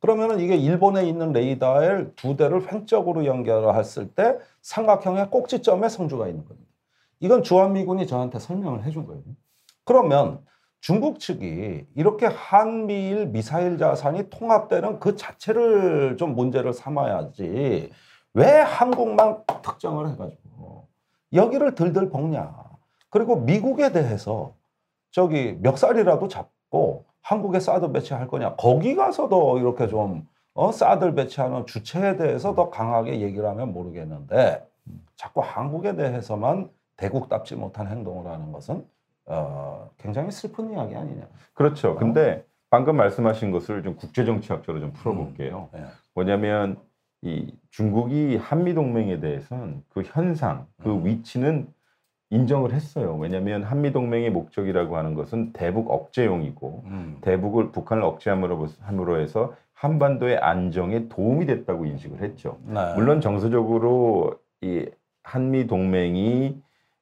그러면은 0.00 0.38
이게 0.38 0.54
일본에 0.54 1.04
있는 1.06 1.32
레이더의 1.32 2.12
두 2.14 2.36
대를 2.36 2.70
횡적으로 2.72 3.26
연결했을 3.26 4.14
때 4.14 4.38
삼각형의 4.62 5.30
꼭지점에 5.30 5.88
성주가 5.88 6.28
있는 6.28 6.44
겁니다. 6.44 6.70
이건 7.20 7.42
주한미군이 7.42 8.06
저한테 8.06 8.38
설명을 8.38 8.84
해준 8.84 9.06
거예요. 9.06 9.22
그러면 9.84 10.40
중국 10.84 11.18
측이 11.18 11.86
이렇게 11.94 12.26
한미일 12.26 13.28
미사일 13.28 13.78
자산이 13.78 14.28
통합되는 14.28 15.00
그 15.00 15.16
자체를 15.16 16.18
좀 16.18 16.34
문제를 16.34 16.74
삼아야지 16.74 17.90
왜 18.34 18.50
한국만 18.60 19.44
특정을 19.62 20.10
해가지고 20.10 20.86
여기를 21.32 21.74
들들 21.74 22.10
볶냐. 22.10 22.54
그리고 23.08 23.36
미국에 23.36 23.92
대해서 23.92 24.52
저기 25.10 25.56
멱살이라도 25.62 26.28
잡고 26.28 27.06
한국에 27.22 27.60
사드 27.60 27.90
배치할 27.90 28.28
거냐. 28.28 28.56
거기 28.56 28.94
가서도 28.94 29.56
이렇게 29.60 29.88
좀 29.88 30.28
어, 30.52 30.70
사드를 30.70 31.14
배치하는 31.14 31.64
주체에 31.64 32.18
대해서 32.18 32.54
더 32.54 32.68
강하게 32.68 33.22
얘기를 33.22 33.48
하면 33.48 33.72
모르겠는데 33.72 34.68
자꾸 35.16 35.40
한국에 35.42 35.96
대해서만 35.96 36.68
대국답지 36.98 37.56
못한 37.56 37.88
행동을 37.88 38.30
하는 38.30 38.52
것은 38.52 38.86
어, 39.26 39.90
굉장히 39.98 40.30
슬픈 40.30 40.70
이야기 40.72 40.94
아니냐. 40.94 41.26
그렇죠. 41.54 41.96
근데 41.96 42.44
방금 42.70 42.96
말씀하신 42.96 43.50
것을 43.50 43.82
좀 43.82 43.96
국제정치학적으로 43.96 44.80
좀 44.80 44.92
풀어볼게요. 44.92 45.68
네. 45.72 45.84
뭐냐면 46.14 46.76
이 47.22 47.54
중국이 47.70 48.36
한미 48.36 48.74
동맹에 48.74 49.20
대해서는 49.20 49.82
그 49.88 50.02
현상, 50.04 50.66
그 50.82 50.90
음. 50.90 51.06
위치는 51.06 51.68
인정을 52.30 52.72
했어요. 52.72 53.16
왜냐하면 53.16 53.62
한미 53.62 53.92
동맹의 53.92 54.30
목적이라고 54.30 54.96
하는 54.96 55.14
것은 55.14 55.52
대북 55.52 55.90
억제용이고 55.90 56.82
음. 56.86 57.18
대북을 57.20 57.70
북한을 57.70 58.02
억제함으로 58.02 58.66
함으로 58.80 59.20
해서 59.20 59.54
한반도의 59.72 60.38
안정에 60.38 61.08
도움이 61.08 61.46
됐다고 61.46 61.84
인식을 61.86 62.22
했죠. 62.22 62.58
네. 62.66 62.94
물론 62.94 63.20
정서적으로 63.20 64.38
이 64.60 64.86
한미 65.22 65.66
동맹이 65.66 66.60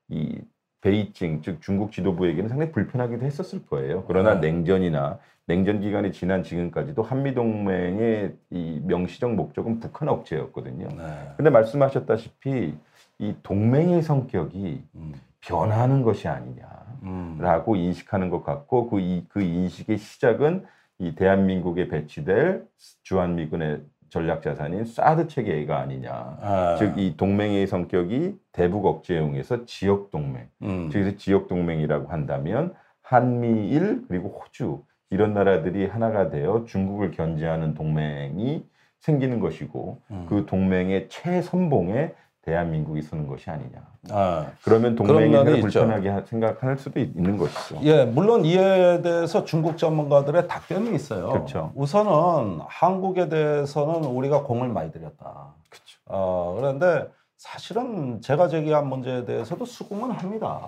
이 0.09 0.41
베이징 0.83 1.41
즉 1.43 1.63
중국 1.63 1.93
지도부에게는 1.93 2.49
상당히 2.49 2.73
불편하기도 2.73 3.25
했었을 3.25 3.65
거예요. 3.67 4.05
그러나 4.07 4.39
네. 4.41 4.51
냉전이나 4.51 5.19
냉전 5.47 5.81
기간이 5.81 6.13
지난 6.13 6.43
지금까지도 6.43 7.03
한미 7.03 7.35
동맹의 7.35 8.35
이 8.51 8.81
명시적 8.85 9.35
목적은 9.35 9.81
북한 9.81 10.09
억제였거든요. 10.09 10.89
네. 10.89 11.33
근데 11.37 11.51
말씀하셨다시피 11.51 12.75
이 13.19 13.35
동맹의 13.43 14.03
성격이 14.03 14.85
음. 14.97 15.15
변하는 15.41 16.03
것이 16.03 16.29
아니냐라고 16.29 17.73
음. 17.73 17.77
인식하는 17.77 18.31
것 18.31 18.45
같고 18.45 18.91
그, 18.91 19.01
이, 19.01 19.25
그 19.29 19.41
인식의 19.41 19.99
시작은 19.99 20.65
이 20.99 21.15
대한민국에 21.15 21.89
배치될 21.89 22.65
주한미군의 23.03 23.81
전략 24.13 24.43
자산인 24.43 24.85
사드 24.85 25.27
체계가 25.27 25.79
아니냐. 25.79 26.11
아. 26.43 26.77
즉이 26.79 27.17
동맹의 27.17 27.67
성격이 27.67 28.37
대북 28.53 28.85
억제용에서 28.85 29.65
지역 29.65 30.11
동맹. 30.11 30.51
음. 30.61 30.91
저기서 30.91 31.17
지역 31.17 31.49
동맹이라고 31.49 32.09
한다면 32.13 32.75
한미일 33.01 34.03
그리고 34.07 34.29
호주 34.29 34.83
이런 35.09 35.33
나라들이 35.33 35.87
하나가 35.87 36.29
되어 36.29 36.67
중국을 36.67 37.13
견제하는 37.13 37.73
동맹이 37.73 38.67
생기는 38.99 39.41
것이고 39.41 40.03
음. 40.11 40.27
그 40.29 40.45
동맹의 40.45 41.09
최선봉에 41.09 42.13
대한민국이 42.43 43.03
서는 43.03 43.27
것이 43.29 43.49
아니냐. 43.51 43.81
아. 44.11 44.47
그러면 44.65 44.97
동맹이 44.97 45.31
있죠. 45.33 45.61
불편하게 45.61 46.09
하- 46.09 46.23
생각할 46.27 46.77
수도 46.77 46.99
있- 46.99 47.17
있는 47.17 47.37
것이죠. 47.39 47.79
예, 47.83 48.05
물론 48.05 48.45
이에 48.45 49.01
대해서 49.01 49.45
중국 49.45 49.79
전문가들의 49.79 50.49
답변이 50.49 50.95
있어요. 50.95 51.29
그렇죠. 51.29 51.73
우선은 51.77 52.61
한국에 52.67 53.29
대해서는 53.29 54.05
우리가 54.05 54.43
공을 54.43 54.69
많이 54.69 54.91
들였다. 54.91 55.55
그렇죠. 55.71 55.99
어, 56.07 56.55
그런데 56.59 57.09
사실은 57.37 58.21
제가 58.21 58.49
제기한 58.49 58.89
문제에 58.89 59.25
대해서도 59.25 59.65
수긍은 59.65 60.11
합니다. 60.11 60.61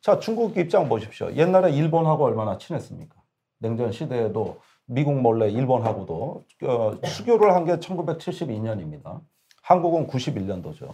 자, 0.00 0.20
중국 0.20 0.56
입장 0.56 0.88
보십시오. 0.88 1.32
옛날에 1.34 1.72
일본하고 1.72 2.24
얼마나 2.24 2.58
친했습니까? 2.58 3.14
냉전 3.58 3.90
시대에도 3.90 4.58
미국 4.86 5.14
몰래 5.20 5.50
일본하고도 5.50 6.44
어, 6.64 6.92
수교를 7.04 7.54
한 7.54 7.64
게 7.64 7.76
1972년입니다. 7.78 9.20
한국은 9.68 10.06
91년도죠. 10.06 10.88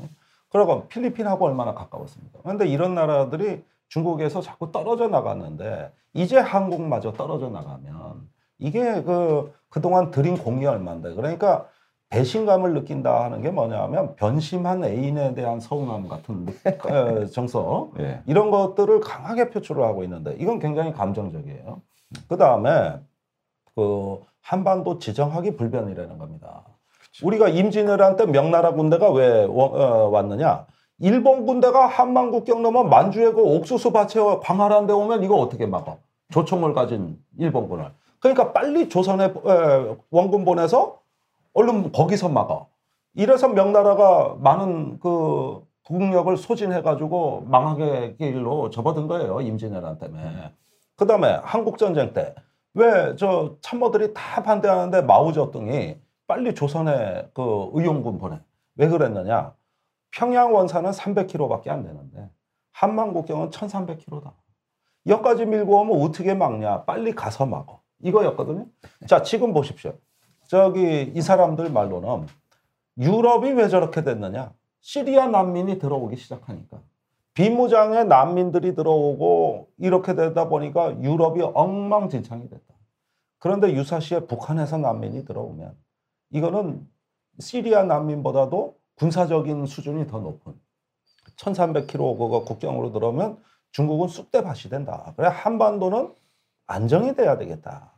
그리고 0.50 0.88
필리핀하고 0.88 1.46
얼마나 1.46 1.74
가까웠습니까? 1.74 2.40
그런데 2.42 2.66
이런 2.66 2.96
나라들이 2.96 3.64
중국에서 3.88 4.40
자꾸 4.40 4.72
떨어져 4.72 5.06
나갔는데 5.06 5.92
이제 6.12 6.38
한국마저 6.38 7.12
떨어져 7.12 7.50
나가면 7.50 8.28
이게 8.58 9.02
그 9.02 9.52
그동안 9.68 10.10
들인 10.10 10.36
공이 10.36 10.66
얼마인데 10.66 11.14
그러니까 11.14 11.68
배신감을 12.08 12.74
느낀다 12.74 13.22
하는 13.24 13.42
게 13.42 13.50
뭐냐면 13.50 14.16
변심한 14.16 14.84
애인에 14.84 15.34
대한 15.34 15.60
서운함 15.60 16.08
같은 16.08 16.44
느- 16.44 16.52
어, 16.88 17.26
정서 17.26 17.90
예. 18.00 18.22
이런 18.26 18.50
것들을 18.50 19.00
강하게 19.00 19.50
표출을 19.50 19.84
하고 19.84 20.02
있는데 20.02 20.34
이건 20.40 20.58
굉장히 20.58 20.92
감정적이에요. 20.92 21.80
그 22.28 22.36
다음에 22.36 22.98
그 23.76 24.20
한반도 24.40 24.98
지정하기 24.98 25.56
불변이라는 25.56 26.18
겁니다. 26.18 26.64
우리가 27.22 27.48
임진왜란 27.48 28.16
때 28.16 28.26
명나라 28.26 28.72
군대가 28.72 29.10
왜 29.10 29.44
워- 29.44 29.66
어, 29.78 30.08
왔느냐? 30.10 30.66
일본 30.98 31.46
군대가 31.46 31.86
한만 31.86 32.30
국경 32.30 32.62
넘어 32.62 32.82
만주에 32.84 33.32
그 33.32 33.42
옥수수 33.42 33.92
밭에 33.92 34.20
광활한 34.42 34.86
데 34.86 34.92
오면 34.92 35.22
이거 35.22 35.36
어떻게 35.36 35.66
막아? 35.66 35.96
조총을 36.32 36.72
가진 36.72 37.18
일본군을. 37.38 37.90
그러니까 38.20 38.52
빨리 38.52 38.88
조선에 38.88 39.24
에, 39.26 39.96
원군 40.10 40.44
보내서 40.44 40.98
얼른 41.52 41.92
거기서 41.92 42.28
막아. 42.30 42.66
이래서 43.14 43.48
명나라가 43.48 44.34
많은 44.40 44.98
그 44.98 45.62
국력을 45.84 46.34
소진해가지고 46.36 47.44
망하게 47.46 48.14
길로 48.18 48.70
접어든 48.70 49.06
거예요. 49.06 49.40
임진왜란 49.40 49.98
때문에. 49.98 50.52
그 50.96 51.06
다음에 51.06 51.38
한국전쟁 51.42 52.12
때 52.12 52.34
왜 52.76 53.14
저 53.16 53.54
참모들이 53.60 54.14
다 54.14 54.42
반대하는데 54.42 55.02
마오쩌둥이 55.02 55.94
빨리 56.26 56.54
조선에 56.54 57.28
그 57.34 57.70
의용군 57.72 58.18
보내. 58.18 58.40
왜 58.76 58.88
그랬느냐? 58.88 59.54
평양 60.10 60.54
원산은 60.54 60.90
300km밖에 60.90 61.68
안 61.68 61.82
되는데 61.82 62.30
한만 62.72 63.12
국경은 63.12 63.50
1,300km다. 63.50 64.32
여기까지 65.06 65.44
밀고 65.46 65.80
오면 65.80 66.02
어떻게 66.02 66.34
막냐? 66.34 66.84
빨리 66.84 67.14
가서 67.14 67.46
막어. 67.46 67.80
이거였거든요. 68.02 68.66
자, 69.06 69.22
지금 69.22 69.52
보십시오. 69.52 69.94
저기 70.46 71.12
이 71.14 71.20
사람들 71.20 71.70
말로는 71.70 72.26
유럽이 72.98 73.52
왜 73.52 73.68
저렇게 73.68 74.02
됐느냐? 74.02 74.52
시리아 74.80 75.26
난민이 75.26 75.78
들어오기 75.78 76.16
시작하니까. 76.16 76.80
비무장의 77.34 78.06
난민들이 78.06 78.74
들어오고 78.74 79.68
이렇게 79.78 80.14
되다 80.14 80.48
보니까 80.48 81.00
유럽이 81.02 81.42
엉망진창이 81.42 82.48
됐다. 82.48 82.74
그런데 83.38 83.72
유사시에 83.72 84.20
북한에서 84.20 84.78
난민이 84.78 85.24
들어오면 85.24 85.74
이거는 86.34 86.84
시리아 87.38 87.84
난민보다도 87.84 88.76
군사적인 88.96 89.66
수준이 89.66 90.08
더 90.08 90.18
높은 90.18 90.52
1300km 91.36 92.18
그거 92.18 92.44
국경으로 92.44 92.92
들어오면 92.92 93.38
중국은 93.70 94.08
쑥대밭이 94.08 94.70
된다. 94.70 95.14
그래 95.16 95.28
한반도는 95.28 96.12
안정이 96.66 97.14
돼야 97.14 97.38
되겠다. 97.38 97.92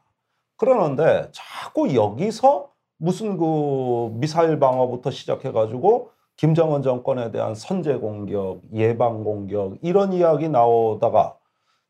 그러는데 0.57 1.31
자꾸 1.33 1.95
여기서 1.95 2.71
무슨 2.99 3.39
그 3.39 4.11
미사일 4.13 4.59
방어부터 4.59 5.11
시작해 5.11 5.51
가지고 5.51 6.11
김정은 6.37 6.83
정권에 6.83 7.31
대한 7.31 7.55
선제 7.55 7.97
공격, 7.97 8.61
예방 8.75 9.25
공격 9.25 9.79
이런 9.83 10.13
이야기 10.13 10.51
나오다가 10.51 11.39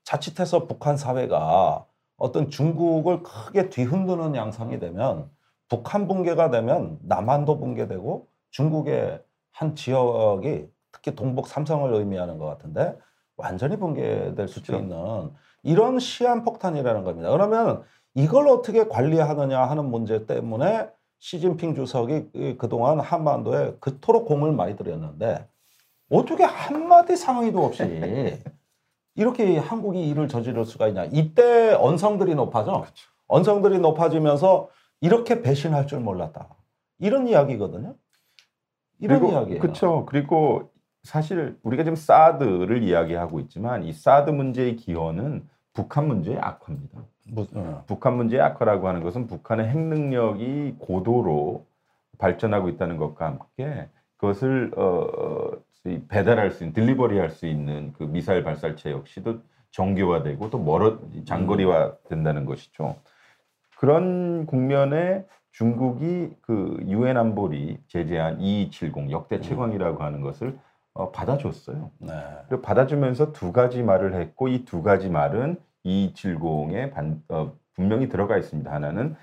자칫해서 0.04 0.66
북한 0.68 0.96
사회가 0.96 1.86
어떤 2.16 2.50
중국을 2.50 3.24
크게 3.24 3.68
뒤흔드는 3.68 4.36
양상이 4.36 4.78
되면 4.78 5.28
북한 5.68 6.06
붕괴가 6.08 6.50
되면 6.50 6.98
남한도 7.02 7.58
붕괴되고 7.58 8.26
중국의 8.50 9.22
한 9.52 9.74
지역이 9.74 10.66
특히 10.92 11.14
동북 11.14 11.48
삼성을 11.48 11.92
의미하는 11.92 12.38
것 12.38 12.46
같은데 12.46 12.96
완전히 13.36 13.76
붕괴될 13.76 14.48
수도 14.48 14.66
그렇죠. 14.68 14.82
있는 14.82 15.30
이런 15.62 15.98
시한폭탄이라는 15.98 17.04
겁니다. 17.04 17.30
그러면 17.30 17.82
이걸 18.14 18.48
어떻게 18.48 18.86
관리하느냐 18.88 19.60
하는 19.64 19.86
문제 19.90 20.24
때문에 20.26 20.88
시진핑 21.18 21.74
주석이 21.74 22.30
이- 22.34 22.56
그동안 22.58 23.00
한반도에 23.00 23.76
그토록 23.80 24.26
공을 24.26 24.52
많이 24.52 24.76
들였는데 24.76 25.46
어떻게 26.10 26.44
한마디 26.44 27.16
상의도 27.16 27.64
없이 27.64 27.82
이렇게 29.16 29.58
한국이 29.58 30.08
일을 30.08 30.28
저지를 30.28 30.64
수가 30.64 30.88
있냐. 30.88 31.04
이때 31.06 31.72
언성들이 31.74 32.34
높아져. 32.34 32.84
언성들이 33.28 33.78
높아지면서 33.80 34.68
이렇게 35.00 35.42
배신할 35.42 35.86
줄 35.86 36.00
몰랐다. 36.00 36.48
이런 36.98 37.26
이야기거든요. 37.28 37.94
이런 38.98 39.26
이야기예요. 39.26 39.60
그렇죠. 39.60 40.06
그리고 40.06 40.70
사실 41.02 41.56
우리가 41.62 41.84
지금 41.84 41.96
사드를 41.96 42.82
이야기하고 42.82 43.40
있지만 43.40 43.84
이 43.84 43.92
사드 43.92 44.30
문제의 44.30 44.76
기원은 44.76 45.46
북한 45.74 46.08
문제의 46.08 46.38
악화입니다. 46.38 47.04
무- 47.28 47.46
어. 47.54 47.84
북한 47.86 48.16
문제의 48.16 48.40
악화라고 48.42 48.88
하는 48.88 49.02
것은 49.02 49.26
북한의 49.26 49.68
핵 49.68 49.78
능력이 49.78 50.76
고도로 50.78 51.66
발전하고 52.18 52.70
있다는 52.70 52.96
것과 52.96 53.26
함께 53.26 53.88
그것을 54.16 54.72
어, 54.76 54.82
어, 54.82 55.50
이 55.84 56.00
배달할 56.08 56.50
수 56.50 56.64
있는 56.64 56.72
딜리버리할 56.72 57.30
수 57.30 57.46
있는 57.46 57.92
그 57.92 58.04
미사일 58.04 58.42
발사체 58.42 58.90
역시도 58.90 59.40
정교화되고 59.70 60.48
또 60.50 60.58
멀어 60.58 60.98
장거리화 61.26 61.96
된다는 62.08 62.46
것이죠. 62.46 62.96
그런 63.76 64.46
국면에 64.46 65.24
중국이 65.52 66.34
그 66.42 66.78
유엔 66.86 67.16
안보리 67.16 67.78
제재한 67.88 68.40
2270 68.40 69.10
역대 69.10 69.40
최강이라고 69.40 70.02
하는 70.02 70.20
것을 70.20 70.58
어, 70.92 71.12
받아줬어요. 71.12 71.90
네. 71.98 72.12
그리고 72.48 72.62
받아주면서 72.62 73.32
두 73.32 73.52
가지 73.52 73.82
말을 73.82 74.14
했고 74.14 74.48
이 74.48 74.64
두 74.64 74.82
가지 74.82 75.08
말은 75.08 75.56
270에 75.84 76.92
반, 76.92 77.22
어, 77.28 77.52
분명히 77.74 78.08
들어가 78.08 78.36
있습니다. 78.38 78.70
하나는 78.72 79.14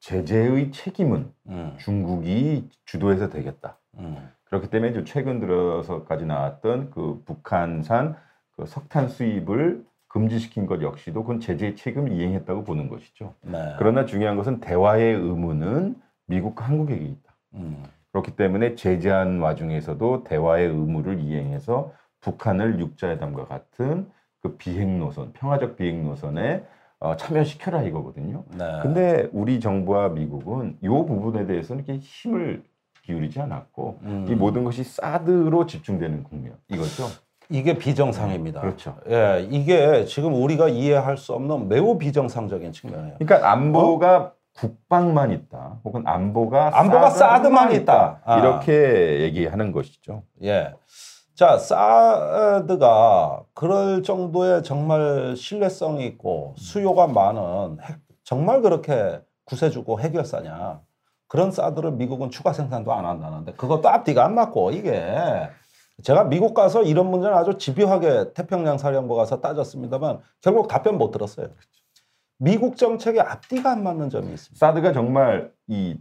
제재의 0.00 0.72
책임은 0.72 1.32
음, 1.48 1.74
중국이 1.78 2.68
주도해서 2.84 3.28
되겠다. 3.28 3.78
음, 3.98 4.30
그렇기 4.44 4.68
때문에 4.68 4.90
이제 4.90 5.04
최근 5.04 5.40
들어서까지 5.40 6.26
나왔던 6.26 6.90
그 6.90 7.22
북한산 7.24 8.16
그 8.56 8.66
석탄 8.66 9.08
수입을 9.08 9.84
금지시킨 10.12 10.66
것 10.66 10.82
역시도 10.82 11.22
그건 11.22 11.40
제재의 11.40 11.74
책임을 11.74 12.12
이행했다고 12.12 12.64
보는 12.64 12.88
것이죠. 12.88 13.34
네. 13.40 13.74
그러나 13.78 14.04
중요한 14.04 14.36
것은 14.36 14.60
대화의 14.60 15.14
의무는 15.14 15.96
미국과 16.26 16.66
한국에게 16.66 17.02
있다. 17.02 17.34
음, 17.54 17.82
그렇기 18.12 18.36
때문에 18.36 18.74
제재한 18.74 19.40
와중에서도 19.40 20.24
대화의 20.24 20.68
의무를 20.68 21.18
이행해서 21.20 21.92
북한을 22.20 22.78
육자회담과 22.78 23.46
같은 23.46 24.10
그 24.42 24.56
비행 24.58 24.98
노선, 24.98 25.32
평화적 25.32 25.76
비행 25.76 26.04
노선에 26.04 26.62
어, 27.00 27.16
참여시켜라 27.16 27.82
이거거든요. 27.82 28.44
네. 28.50 28.80
근데 28.82 29.30
우리 29.32 29.60
정부와 29.60 30.10
미국은 30.10 30.76
이 30.82 30.88
부분에 30.88 31.46
대해서는 31.46 31.84
이렇게 31.84 31.98
힘을 32.00 32.62
기울이지 33.02 33.40
않았고 33.40 34.00
음, 34.02 34.26
이 34.28 34.34
모든 34.34 34.62
것이 34.62 34.84
사드로 34.84 35.66
집중되는 35.66 36.22
국면 36.24 36.58
이거죠. 36.68 37.04
이게 37.52 37.76
비정상입니다. 37.76 38.60
그렇죠. 38.62 38.96
예, 39.10 39.46
이게 39.50 40.04
지금 40.06 40.34
우리가 40.34 40.68
이해할 40.68 41.16
수 41.18 41.34
없는 41.34 41.68
매우 41.68 41.98
비정상적인 41.98 42.72
측면이에요. 42.72 43.16
그러니까 43.18 43.52
안보가 43.52 44.32
국방만 44.54 45.30
있다, 45.32 45.78
혹은 45.84 46.02
안보가 46.06 46.68
어? 46.68 46.70
안보가 46.70 47.10
사드만 47.10 47.72
있다. 47.72 48.20
아. 48.24 48.38
이렇게 48.38 49.20
얘기하는 49.20 49.72
것이죠. 49.72 50.22
예. 50.42 50.72
자, 51.34 51.56
사드가 51.58 53.42
그럴 53.54 54.02
정도의 54.02 54.62
정말 54.62 55.34
신뢰성이 55.36 56.06
있고 56.06 56.54
수요가 56.58 57.06
많은 57.06 57.78
핵- 57.82 57.98
정말 58.24 58.60
그렇게 58.62 59.20
구세주고 59.44 60.00
해결사냐. 60.00 60.80
그런 61.28 61.50
사드를 61.50 61.92
미국은 61.92 62.30
추가 62.30 62.52
생산도 62.52 62.92
안 62.92 63.06
한다는데 63.06 63.52
그것도 63.54 63.88
앞뒤가 63.88 64.24
안 64.26 64.34
맞고 64.34 64.70
이게 64.72 65.02
제가 66.02 66.24
미국 66.24 66.54
가서 66.54 66.82
이런 66.82 67.10
문제는 67.10 67.36
아주 67.36 67.58
집요하게 67.58 68.32
태평양 68.34 68.78
사령부 68.78 69.14
가서 69.14 69.40
따졌습니다만 69.40 70.20
결국 70.40 70.68
답변 70.68 70.98
못 70.98 71.10
들었어요. 71.10 71.48
미국 72.38 72.76
정책에 72.76 73.20
앞뒤가 73.20 73.70
안 73.70 73.82
맞는 73.82 74.10
점이 74.10 74.32
있습니다. 74.32 74.66
사드가 74.66 74.92
정말 74.92 75.52
이 75.68 75.96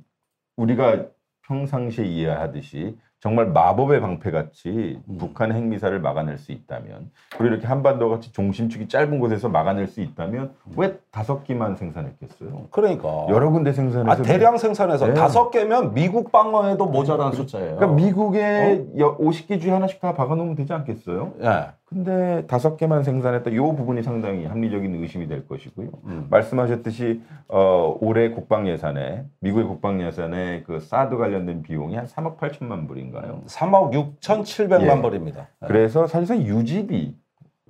우리가 0.56 1.08
평상시에 1.48 2.06
이해하듯이 2.06 2.98
정말 3.22 3.46
마법의 3.48 4.02
방패 4.02 4.32
같이 4.32 5.00
음. 5.08 5.18
북한의 5.20 5.56
핵미사를 5.56 5.98
막아낼 6.02 6.40
수 6.40 6.52
있다면 6.52 7.12
그리고 7.38 7.54
이렇게 7.54 7.68
한반도 7.68 8.10
같이 8.10 8.32
중심축이 8.32 8.88
짧은 8.88 9.20
곳에서 9.20 9.48
막아낼 9.48 9.88
수 9.88 10.02
있다면 10.02 10.56
왜 10.76 10.98
다섯 11.12 11.44
기만 11.44 11.76
생산했겠어요? 11.76 12.68
그러니까 12.72 13.28
여러 13.30 13.52
군데 13.52 13.74
생산해서 13.74 14.22
아, 14.22 14.26
대량 14.26 14.58
생산해서 14.58 15.08
네. 15.08 15.14
다섯 15.14 15.52
개면 15.52 15.94
미국 15.94 16.32
방어에도 16.32 16.88
모자란 16.88 17.32
숫자예요. 17.34 17.76
그러니까 17.76 17.96
미국에 17.96 18.88
여 18.98 19.16
50개 19.18 19.62
중에 19.62 19.72
하나씩 19.72 20.02
다 20.02 20.16
박아놓으면 20.16 20.56
되지 20.56 20.74
않겠어요? 20.74 21.34
예. 21.44 21.68
근데 21.92 22.46
다섯 22.48 22.78
개만 22.78 23.04
생산했다. 23.04 23.52
이 23.52 23.58
부분이 23.58 24.02
상당히 24.02 24.46
합리적인 24.46 24.96
의심이 24.96 25.28
될 25.28 25.46
것이고요. 25.46 25.90
음. 26.06 26.28
말씀하셨듯이 26.30 27.22
어, 27.50 27.98
올해 28.00 28.30
국방 28.30 28.66
예산에 28.70 29.26
미국의 29.42 29.66
국방 29.66 30.02
예산에 30.02 30.64
그 30.66 30.80
사드 30.80 31.18
관련된 31.18 31.62
비용이 31.64 31.98
한 31.98 32.06
3억 32.06 32.38
8천만 32.38 32.88
불인가요? 32.88 33.42
3억 33.46 33.92
6,700만 34.22 34.98
예. 34.98 35.02
불입니다. 35.02 35.50
예. 35.64 35.68
그래서 35.68 36.08
사실상 36.08 36.42
유지비 36.42 37.14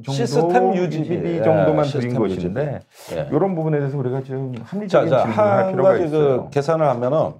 시스템 0.07 0.75
유지비. 0.75 1.15
예, 1.15 1.41
정도만 1.41 1.85
시스템 1.85 2.09
드린 2.11 2.19
것인데 2.19 2.79
예. 3.15 3.27
이런 3.31 3.55
부분에 3.55 3.79
대해서 3.79 3.97
우리가 3.97 4.21
좀 4.21 4.53
자, 4.53 4.63
합리적인 4.65 5.09
자, 5.09 5.23
질문을 5.23 5.37
할한 5.37 5.71
필요가 5.71 5.89
가지 5.93 6.05
있어요. 6.05 6.43
그 6.43 6.49
계산을 6.51 6.87
하면은 6.87 7.33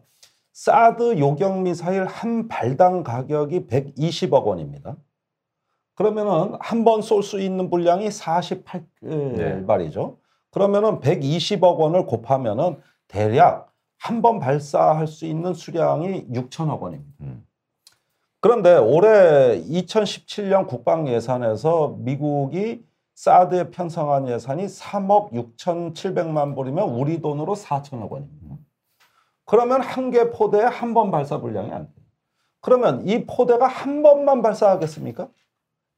사드 0.53 1.19
요격 1.19 1.61
미사일 1.61 2.05
한 2.05 2.47
발당 2.47 3.03
가격이 3.03 3.67
120억 3.67 4.45
원입니다. 4.45 4.95
그러면은 6.05 6.57
한 6.59 6.83
번 6.83 7.01
쏠 7.01 7.21
수 7.21 7.39
있는 7.39 7.69
분량이 7.69 8.07
48발이죠. 8.09 10.09
네. 10.09 10.15
그러면은 10.49 10.99
120억 10.99 11.77
원을 11.77 12.05
곱하면은 12.05 12.77
대략 13.07 13.71
한 13.99 14.21
번 14.23 14.39
발사할 14.39 15.05
수 15.05 15.25
있는 15.25 15.53
수량이 15.53 16.27
6천억 16.29 16.79
원입니다. 16.79 17.11
음. 17.21 17.45
그런데 18.39 18.75
올해 18.75 19.61
2017년 19.61 20.67
국방 20.67 21.07
예산에서 21.07 21.95
미국이 21.99 22.83
사드에 23.13 23.69
편성한 23.69 24.27
예산이 24.27 24.65
3억 24.65 25.31
6,700만 25.33 26.55
불이면 26.55 26.89
우리 26.89 27.21
돈으로 27.21 27.55
4천억 27.55 28.09
원입니다. 28.09 28.55
그러면 29.45 29.81
한 29.81 30.09
개 30.09 30.31
포대에 30.31 30.63
한 30.63 30.95
번 30.95 31.11
발사 31.11 31.39
분량이 31.39 31.71
안 31.71 31.83
돼요. 31.83 31.93
그러면 32.61 33.07
이 33.07 33.25
포대가 33.27 33.67
한 33.67 34.01
번만 34.01 34.41
발사하겠습니까? 34.41 35.27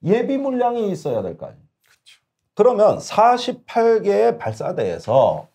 예비 0.03 0.37
물량이 0.37 0.91
있어야 0.91 1.21
될 1.21 1.37
거 1.37 1.47
아니에요. 1.47 1.63
그러면 2.55 2.97
48개의 2.99 4.37
발사대에서 4.37 5.47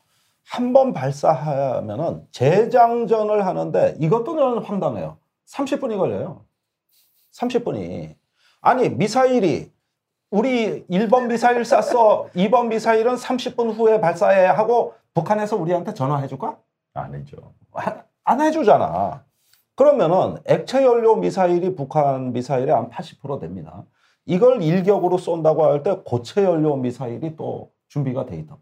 한 0.48 0.72
번 0.72 0.94
발사하면은 0.94 2.26
재장전을 2.32 3.44
하는데 3.46 3.96
이것도 4.00 4.34
저는 4.37 4.62
황당해요. 4.64 5.18
30분이 5.46 5.98
걸려요. 5.98 6.44
30분이. 7.32 8.14
아니, 8.62 8.88
미사일이 8.88 9.70
우리 10.30 10.87
1번 10.88 11.26
미사일 11.28 11.64
쐈어. 11.64 12.30
2번 12.34 12.68
미사일은 12.68 13.14
30분 13.14 13.75
후에 13.77 14.00
발사해 14.00 14.46
하고 14.46 14.94
북한에서 15.14 15.56
우리한테 15.56 15.92
전화해 15.94 16.27
줄까? 16.27 16.56
아니죠. 16.94 17.37
안- 17.73 18.02
안 18.25 18.40
해주잖아. 18.40 19.25
그러면은 19.75 20.38
액체 20.46 20.83
연료 20.85 21.14
미사일이 21.16 21.75
북한 21.77 22.33
미사일의 22.33 22.75
한 22.75 22.90
80% 22.90 23.38
됩니다. 23.40 23.85
이걸 24.29 24.62
일격으로 24.62 25.16
쏜다고 25.16 25.64
할 25.64 25.83
때 25.83 25.96
고체 26.04 26.44
연료 26.44 26.76
미사일이 26.76 27.35
또 27.37 27.70
준비가 27.88 28.26
돼 28.26 28.37
있다고. 28.37 28.60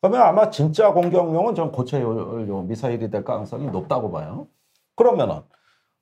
그러면 0.00 0.22
아마 0.22 0.50
진짜 0.50 0.92
공격용은 0.92 1.54
전 1.54 1.72
고체 1.72 2.00
연료 2.00 2.62
미사일이 2.62 3.10
될 3.10 3.24
가능성이 3.24 3.66
높다고 3.68 4.10
봐요. 4.12 4.46
그러면은 4.96 5.40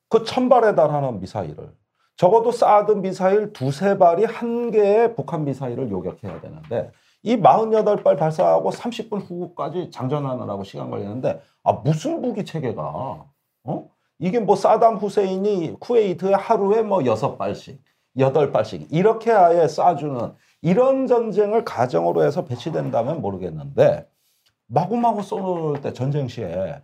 그 0.08 0.24
천발에 0.24 0.74
달하는 0.74 1.20
미사일을 1.20 1.72
적어도 2.16 2.50
사드 2.50 2.92
미사일 2.92 3.52
두세 3.52 3.98
발이 3.98 4.24
한 4.24 4.72
개의 4.72 5.14
북한 5.14 5.44
미사일을 5.44 5.90
요격해야 5.90 6.40
되는데 6.40 6.90
이 7.22 7.36
48발 7.36 8.18
발사하고 8.18 8.70
30분 8.70 9.28
후까지 9.28 9.90
장전하느라고 9.92 10.64
시간 10.64 10.90
걸리는데 10.90 11.40
아 11.62 11.72
무슨 11.72 12.20
무기 12.20 12.44
체계가 12.44 13.26
어? 13.64 13.90
이게 14.18 14.40
뭐 14.40 14.56
사담 14.56 14.96
후세인이 14.96 15.76
쿠웨이트에 15.78 16.34
하루에 16.34 16.82
뭐 16.82 17.04
여섯 17.04 17.36
발씩 17.36 17.80
여덟 18.18 18.52
발씩 18.52 18.88
이렇게 18.90 19.32
아예 19.32 19.64
쏴주는 19.66 20.34
이런 20.62 21.06
전쟁을 21.06 21.64
가정으로 21.64 22.24
해서 22.24 22.44
배치된다면 22.44 23.20
모르겠는데 23.20 24.06
마구마구 24.66 25.22
쏘는 25.22 25.80
때 25.80 25.92
전쟁 25.92 26.28
시에 26.28 26.80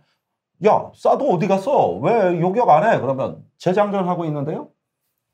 야 0.65 0.91
사드 0.95 1.23
어디 1.23 1.47
갔어 1.47 1.91
왜 1.97 2.39
요격 2.39 2.69
안 2.69 2.83
해 2.83 2.99
그러면 2.99 3.43
재장전 3.57 4.07
하고 4.07 4.25
있는데요 4.25 4.69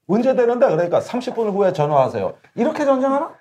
언제 0.08 0.36
되는데 0.36 0.68
그러니까 0.68 1.00
30분 1.00 1.54
후에 1.54 1.72
전화하세요. 1.72 2.34
이렇게 2.56 2.84
전쟁하나? 2.84 3.34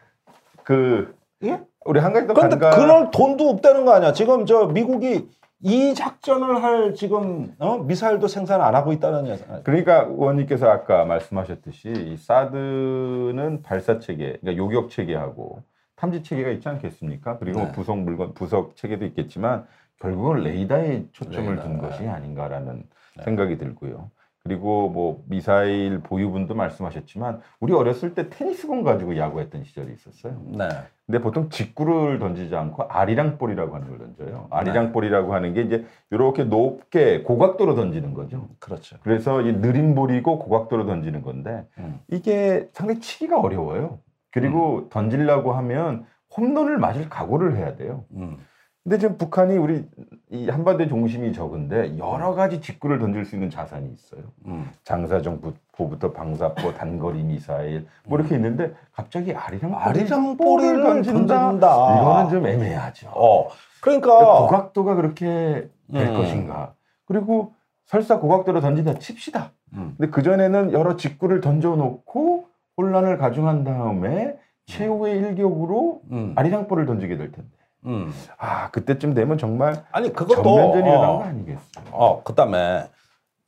그 0.62 1.16
예? 1.42 1.60
우리 1.84 1.98
한 1.98 2.12
가지 2.12 2.28
더 2.28 2.34
근데 2.34 2.58
간과 2.58 2.70
그럴 2.70 3.10
돈도 3.10 3.48
없다는 3.48 3.84
거 3.86 3.92
아니야. 3.92 4.12
지금 4.12 4.46
저 4.46 4.66
미국이 4.66 5.28
이 5.62 5.94
작전을 5.94 6.62
할 6.62 6.94
지금 6.94 7.54
어? 7.58 7.78
미사일도 7.78 8.28
생산 8.28 8.62
안 8.62 8.74
하고 8.74 8.92
있다는 8.92 9.26
얘기잖아요. 9.26 9.62
그러니까 9.62 10.06
의원님께서 10.08 10.66
아까 10.68 11.04
말씀하셨듯이 11.04 11.90
이 11.90 12.16
사드는 12.16 13.62
발사 13.62 13.98
체계, 13.98 14.38
그러니까 14.40 14.56
요격 14.56 14.90
체계하고 14.90 15.62
탐지 15.96 16.22
체계가 16.22 16.50
있지 16.50 16.68
않겠습니까? 16.68 17.38
그리고 17.38 17.58
뭐 17.58 17.66
네. 17.68 17.72
부속 17.72 17.98
물건, 17.98 18.32
부속 18.32 18.74
체계도 18.76 19.04
있겠지만 19.06 19.66
결국은 19.98 20.44
레이더에 20.44 21.04
초점을 21.12 21.54
레이더, 21.54 21.62
둔 21.62 21.74
네. 21.74 21.80
것이 21.80 22.08
아닌가라는 22.08 22.82
네. 23.18 23.24
생각이 23.24 23.58
들고요. 23.58 24.10
그리고 24.42 24.88
뭐 24.88 25.22
미사일 25.28 26.00
보유분도 26.00 26.54
말씀하셨지만 26.54 27.40
우리 27.60 27.74
어렸을 27.74 28.14
때 28.14 28.30
테니스공 28.30 28.82
가지고 28.82 29.16
야구했던 29.16 29.64
시절이 29.64 29.92
있었어요. 29.92 30.40
네. 30.46 30.68
근데 31.06 31.20
보통 31.20 31.50
직구를 31.50 32.18
던지지 32.18 32.56
않고 32.56 32.84
아리랑 32.84 33.36
볼이라고 33.36 33.74
하는 33.74 33.88
걸 33.88 33.98
던져요. 33.98 34.46
아리랑 34.50 34.86
네. 34.86 34.92
볼이라고 34.92 35.34
하는 35.34 35.52
게 35.52 35.62
이제 35.62 35.84
이렇게 36.10 36.44
높게 36.44 37.22
고각도로 37.22 37.74
던지는 37.74 38.14
거죠. 38.14 38.48
그렇죠. 38.58 38.96
그래서 39.02 39.42
이 39.42 39.52
느린 39.52 39.94
볼이고 39.94 40.38
고각도로 40.38 40.86
던지는 40.86 41.22
건데 41.22 41.66
음. 41.78 42.00
이게 42.08 42.70
상당히 42.72 43.00
치기가 43.00 43.40
어려워요. 43.40 43.98
그리고 44.30 44.88
던지려고 44.90 45.52
하면 45.52 46.06
홈런을 46.36 46.78
맞을 46.78 47.08
각오를 47.08 47.56
해야 47.56 47.74
돼요. 47.74 48.04
음. 48.12 48.38
근데 48.82 48.98
지금 48.98 49.18
북한이 49.18 49.58
우리 49.58 49.84
이 50.30 50.48
한반도의 50.48 50.88
중심이 50.88 51.32
적은데 51.32 51.98
여러 51.98 52.34
가지 52.34 52.60
직구를 52.60 52.98
던질 52.98 53.26
수 53.26 53.36
있는 53.36 53.50
자산이 53.50 53.92
있어요. 53.92 54.22
음. 54.46 54.70
장사정포부터 54.84 56.12
방사포, 56.12 56.74
단거리 56.74 57.22
미사일 57.22 57.86
뭐 58.06 58.18
이렇게 58.18 58.36
있는데 58.36 58.74
갑자기 58.92 59.34
아리랑 59.34 59.74
아리랑 59.74 60.36
볼을 60.38 60.82
던진다. 60.82 61.40
던진다. 61.40 62.00
이거는 62.00 62.30
좀 62.30 62.46
애매하죠. 62.46 63.10
어. 63.14 63.48
그러니까 63.82 64.08
고각도가 64.16 64.94
그렇게 64.94 65.68
될 65.92 66.08
음. 66.08 66.14
것인가? 66.16 66.74
그리고 67.04 67.52
설사 67.84 68.18
고각도로 68.18 68.60
던진다 68.62 68.94
칩시다. 68.94 69.52
음. 69.74 69.94
근데 69.98 70.10
그 70.10 70.22
전에는 70.22 70.72
여러 70.72 70.96
직구를 70.96 71.42
던져놓고 71.42 72.48
혼란을 72.78 73.18
가중한 73.18 73.64
다음에 73.64 74.38
최후의 74.66 75.18
일격으로 75.18 76.00
음. 76.12 76.32
아리랑볼을 76.36 76.86
던지게 76.86 77.18
될 77.18 77.30
텐데. 77.30 77.50
음. 77.86 78.12
아 78.36 78.70
그때쯤 78.70 79.14
되면 79.14 79.38
정말 79.38 79.84
아니 79.90 80.12
그것도 80.12 80.42
전면전이 80.42 80.88
일어난 80.88 81.10
어, 81.10 81.18
거 81.18 81.24
아니겠어요? 81.24 81.84
어, 81.92 82.22
그다음에 82.22 82.88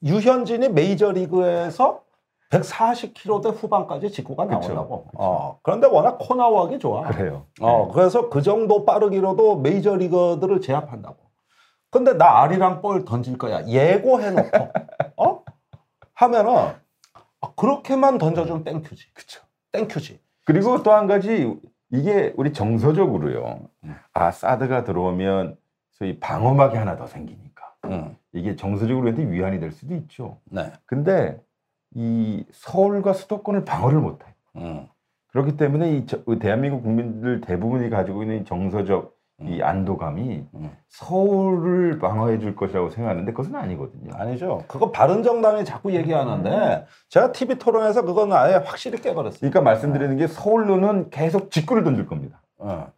유현진이 0.05 0.71
메이저리그에서 0.71 2.01
140km대 2.51 3.55
후반까지 3.55 4.11
직구가 4.11 4.45
나온다고. 4.45 5.07
어, 5.15 5.59
그런데 5.63 5.87
워낙 5.87 6.19
코나워하기 6.19 6.79
좋아. 6.81 7.03
그래요. 7.09 7.47
어, 7.61 7.91
그래서 7.93 8.29
그 8.29 8.43
정도 8.43 8.85
빠르기로도 8.85 9.57
메이저리거들을 9.61 10.61
제압한다고. 10.61 11.17
근데 11.91 12.13
나 12.15 12.43
아리랑 12.43 12.83
볼 12.83 13.05
던질 13.07 13.39
거야. 13.39 13.67
예고해놓고, 13.67 14.69
어? 15.17 15.43
하면은, 16.15 16.55
아, 17.41 17.53
그렇게만 17.57 18.19
던져주면 18.19 18.65
땡큐지. 18.65 19.15
그쵸. 19.15 19.43
땡큐지. 19.73 20.21
그리고 20.45 20.83
또 20.83 20.93
한 20.93 21.07
가지 21.07 21.59
이게 21.93 22.33
우리 22.37 22.53
정서적으로요. 22.53 23.61
음. 23.85 23.95
아 24.15 24.31
사드가 24.31 24.83
들어오면 24.85 25.57
소위 25.93 26.19
방어막이 26.19 26.77
하나 26.77 26.97
더 26.97 27.07
생기니까 27.07 27.75
음, 27.85 28.17
이게 28.33 28.57
정서적으로 28.57 29.07
우리한테 29.07 29.31
위안이 29.31 29.61
될 29.61 29.71
수도 29.73 29.95
있죠. 29.95 30.39
네. 30.47 30.73
근데 30.87 31.39
이 31.95 32.45
서울과 32.51 33.13
수도권을 33.13 33.65
방어를 33.65 34.01
못해. 34.01 34.25
음, 34.57 34.87
그렇기 35.29 35.57
때문에 35.59 35.93
이 35.97 36.07
저- 36.07 36.23
대한민국 36.41 36.83
국민들 36.83 37.41
대부분이 37.43 37.91
가지고 37.91 38.23
있는 38.23 38.41
이 38.41 38.45
정서적 38.45 39.12
이 39.47 39.63
안도감이 39.63 40.47
음. 40.55 40.71
서울을 40.89 41.99
방어해 41.99 42.39
줄 42.39 42.55
것이라고 42.55 42.91
생각하는데 42.91 43.33
그것은 43.33 43.55
아니거든요. 43.55 44.13
아니죠. 44.15 44.65
그거 44.69 44.91
바른정당이 44.91 45.65
자꾸 45.65 45.95
얘기하는데, 45.95 46.87
제가 47.09 47.33
TV 47.33 47.57
토론에서 47.59 48.05
그거는 48.05 48.37
아예 48.37 48.55
확실히 48.55 49.01
깨버렸어요. 49.01 49.39
그러니까 49.41 49.61
말씀드리는 49.63 50.17
게 50.17 50.27
서울로는 50.27 51.11
계속 51.11 51.51
직구를 51.51 51.85
던질 51.85 52.07
겁니다. 52.07 52.43
어, 52.59 52.89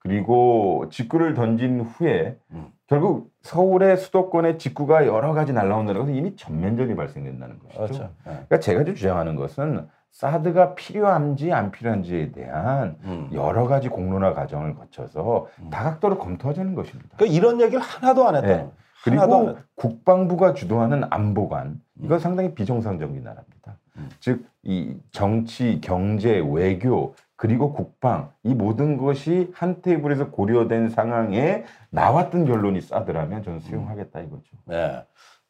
그리고 0.00 0.86
직구를 0.90 1.34
던진 1.34 1.80
후에 1.80 2.36
음. 2.50 2.66
결국 2.86 3.30
서울의 3.42 3.96
수도권의 3.96 4.58
직구가 4.58 5.06
여러 5.06 5.32
가지 5.32 5.52
날라온다는 5.52 6.00
것은 6.02 6.14
이미 6.14 6.36
전면전이 6.36 6.94
발생된다는 6.94 7.58
것이죠. 7.58 7.82
그렇죠. 7.82 8.02
예. 8.26 8.30
그러니까 8.30 8.60
제가 8.60 8.84
좀 8.84 8.94
주장하는 8.94 9.36
것은 9.36 9.88
사드가 10.14 10.76
필요한지 10.76 11.52
안 11.52 11.72
필요한지에 11.72 12.30
대한 12.30 12.96
음. 13.02 13.30
여러 13.32 13.66
가지 13.66 13.88
공론화 13.88 14.32
과정을 14.32 14.76
거쳐서 14.76 15.48
음. 15.60 15.70
다각도로 15.70 16.18
검토하자는 16.18 16.74
것입니다. 16.76 17.16
그 17.18 17.26
이런 17.26 17.60
얘기를 17.60 17.80
하나도 17.80 18.26
안 18.28 18.36
했다. 18.36 18.46
네. 18.46 18.70
하나도 19.04 19.34
안 19.34 19.40
그리고 19.40 19.50
했다. 19.50 19.68
국방부가 19.74 20.54
주도하는 20.54 21.02
안보관 21.10 21.80
이건 22.00 22.20
상당히 22.20 22.54
비정상적인 22.54 23.24
나라입니다. 23.24 23.76
음. 23.96 24.08
즉이 24.20 25.00
정치, 25.10 25.80
경제, 25.80 26.40
외교 26.48 27.16
그리고 27.34 27.72
국방 27.72 28.30
이 28.44 28.54
모든 28.54 28.96
것이 28.96 29.50
한 29.52 29.82
테이블에서 29.82 30.30
고려된 30.30 30.90
상황에 30.90 31.64
나왔던 31.90 32.44
결론이 32.44 32.80
사드라면 32.82 33.42
저는 33.42 33.58
수용하겠다 33.58 34.20
이거죠. 34.20 34.44
네. 34.66 35.04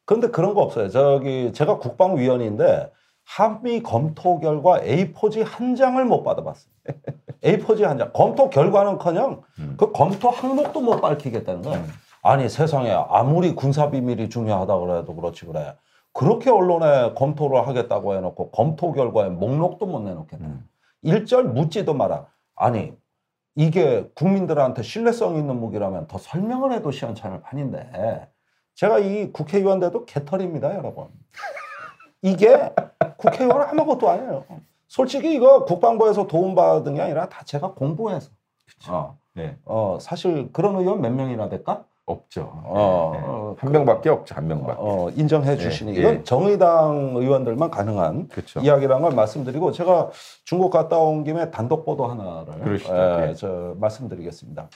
그런데 0.06 0.28
그런 0.28 0.54
거 0.54 0.62
없어요. 0.62 0.88
저기 0.88 1.52
제가 1.52 1.78
국방위원인데 1.78 2.90
한미 3.25 3.83
검토 3.83 4.39
결과 4.39 4.81
A4지 4.81 5.45
한 5.45 5.75
장을 5.75 6.03
못 6.05 6.22
받아봤어요. 6.22 6.72
A4지 7.43 7.83
한 7.83 7.99
장. 7.99 8.12
검토 8.12 8.51
결과는커녕 8.51 9.43
음. 9.59 9.75
그 9.79 9.93
검토 9.93 10.31
항목도 10.31 10.81
못 10.81 11.01
밝히겠다는 11.01 11.62
거예요. 11.62 11.81
음. 11.81 11.89
아니 12.22 12.49
세상에 12.49 12.91
아무리 12.91 13.55
군사 13.55 13.91
비밀이 13.91 14.31
중요하다 14.31 14.79
그래도 14.79 15.14
그렇지 15.14 15.47
그래. 15.47 15.75
그렇게 16.12 16.49
언론에 16.49 17.12
검토를 17.14 17.66
하겠다고 17.66 18.14
해놓고 18.14 18.51
검토 18.51 18.93
결과에 18.93 19.29
목록도 19.31 19.87
못 19.87 20.01
내놓겠다. 20.01 20.45
음. 20.45 20.66
일절 21.03 21.45
묻지도 21.45 21.93
마라. 21.93 22.27
아니 22.55 22.93
이게 23.57 24.09
국민들한테 24.14 24.83
신뢰성 24.83 25.37
있는 25.37 25.59
무기라면 25.61 26.07
더 26.07 26.18
설명을 26.18 26.72
해도 26.72 26.91
시원찮을 26.91 27.43
판인데 27.43 28.29
제가 28.75 28.99
이 28.99 29.33
국회의원 29.33 29.81
돼도 29.81 30.05
개털입니다 30.07 30.75
여러분. 30.77 31.09
이게 32.25 32.72
국회의원 33.18 33.61
아무것도 33.68 34.09
아니에요. 34.09 34.45
솔직히 34.89 35.35
이거 35.35 35.66
국방부에서 35.66 36.27
도움받은 36.27 36.95
게 36.95 37.03
아니라 37.03 37.29
다 37.29 37.43
제가 37.45 37.72
공부해서. 37.72 38.31
어, 38.89 39.18
네, 39.35 39.57
어, 39.66 39.99
사실 40.01 40.51
그런 40.53 40.77
의원 40.77 41.03
몇 41.03 41.12
명이나 41.12 41.51
될까? 41.51 41.85
없죠. 42.07 42.51
어, 42.64 43.11
네, 43.14 43.20
네. 43.20 43.27
어, 43.27 43.57
한 43.59 43.72
명밖에 43.72 44.09
없죠. 44.09 44.35
한 44.35 44.47
명밖에. 44.47 44.79
어, 44.79 45.11
인정해 45.16 45.57
주시니 45.57 45.95
예, 45.97 46.01
이건 46.01 46.14
예. 46.14 46.25
정의당 46.25 47.12
의원들만 47.16 47.70
가능한 47.70 48.29
그렇죠. 48.29 48.61
이야기라는 48.61 49.03
걸 49.03 49.12
말씀드리고 49.12 49.72
제가 49.72 50.11
중국 50.45 50.70
갔다 50.70 50.99
온 50.99 51.25
김에 51.25 51.51
단독 51.51 51.85
보도 51.85 52.07
하나를. 52.07 52.81
예, 52.89 53.29
예. 53.29 53.35
저 53.35 53.75
말씀드리겠습니다. 53.79 54.68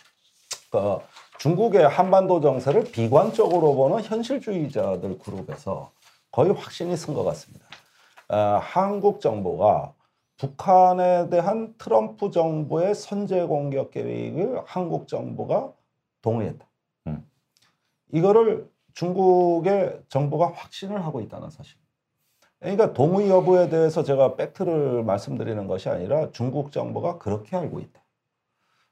그 0.71 0.99
중국의 1.39 1.89
한반도 1.89 2.41
정세를 2.41 2.85
비관적으로 2.85 3.75
보는 3.75 4.03
현실주의자들 4.03 5.19
그룹에서 5.19 5.91
거의 6.31 6.53
확신이 6.53 6.97
쓴 6.97 7.15
것 7.15 7.25
같습니다. 7.25 7.67
아, 8.29 8.61
한국 8.63 9.21
정부가 9.21 9.95
북한에 10.37 11.29
대한 11.31 11.75
트럼프 11.79 12.31
정부의 12.31 12.95
선제 12.95 13.45
공격 13.45 13.91
계획을 13.91 14.63
한국 14.67 15.09
정부가 15.09 15.73
동의했다. 16.23 16.67
음. 17.09 17.29
이거를 18.13 18.71
중국의 18.95 20.03
정부가 20.09 20.53
확신을 20.55 21.05
하고 21.05 21.21
있다는 21.21 21.51
사실. 21.51 21.77
그러니까 22.61 22.93
동의 22.93 23.31
여부에 23.31 23.69
대해서 23.69 24.03
제가 24.03 24.37
팩트를 24.37 25.05
말씀드리는 25.05 25.67
것이 25.67 25.89
아니라 25.89 26.31
중국 26.33 26.73
정부가 26.73 27.19
그렇게 27.19 27.57
알고 27.57 27.81
있다. 27.81 28.01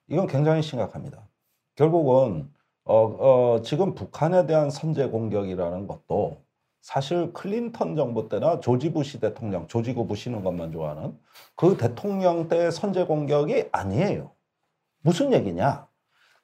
이건 0.09 0.29
굉장히 0.29 0.63
심각합니다. 0.63 1.27
결국은 1.75 2.53
어, 2.85 2.95
어, 2.97 3.63
지금 3.63 3.95
북한에 3.95 4.47
대한 4.47 4.71
선제 4.71 5.09
공격이라는 5.09 5.89
것도 5.89 6.46
사실 6.81 7.33
클린턴 7.33 7.97
정부 7.97 8.29
때나 8.29 8.61
조지 8.61 8.93
부시 8.93 9.19
대통령, 9.19 9.67
조지고 9.67 10.07
부시는 10.07 10.45
것만 10.45 10.73
좋아하는 10.73 11.19
그 11.57 11.77
대통령 11.77 12.49
때의 12.49 12.71
선제 12.71 13.05
공격이 13.05 13.69
아니에요. 13.73 14.33
무슨 15.01 15.33
얘기냐? 15.33 15.89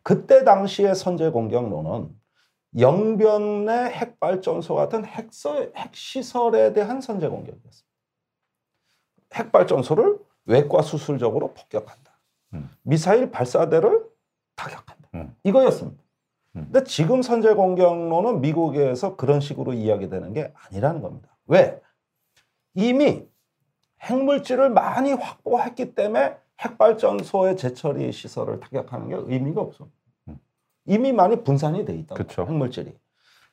그때 0.03 0.45
당시의 0.45 0.95
선제 0.95 1.31
공격론은 1.31 2.09
영변의 2.79 3.91
핵발전소 3.91 4.75
같은 4.75 5.05
핵서, 5.05 5.69
핵시설에 5.77 6.73
대한 6.73 7.01
선제 7.01 7.29
공격이었습니다. 7.29 7.93
핵발전소를 9.35 10.19
외과 10.47 10.83
수술적으로 10.83 11.55
폭격한다. 11.55 12.19
음. 12.55 12.71
미사일 12.83 13.31
발사대를 13.31 14.05
타격한다. 14.57 15.09
음. 15.15 15.37
이거였습니다. 15.45 16.02
음. 16.57 16.69
근데 16.71 16.85
지금 16.85 17.23
선제 17.23 17.55
공격론은 17.55 18.41
미국에서 18.41 19.17
그런 19.17 19.41
식으로 19.41 19.73
이야기되는 19.73 20.33
게 20.33 20.53
아니라는 20.55 21.01
겁니다. 21.03 21.37
왜? 21.47 21.81
이미 22.75 23.27
핵물질을 24.01 24.71
많이 24.71 25.13
확보했기 25.13 25.95
때문에 25.95 26.37
핵발전소의 26.61 27.57
재처리 27.57 28.13
시설을 28.13 28.61
타격하는 28.61 29.09
게 29.09 29.17
의미가 29.35 29.61
없어. 29.61 29.89
이미 30.85 31.13
많이 31.13 31.43
분산이 31.45 31.85
돼 31.85 31.95
있다. 31.95 32.15
그쵸. 32.15 32.45
핵물질이. 32.47 32.93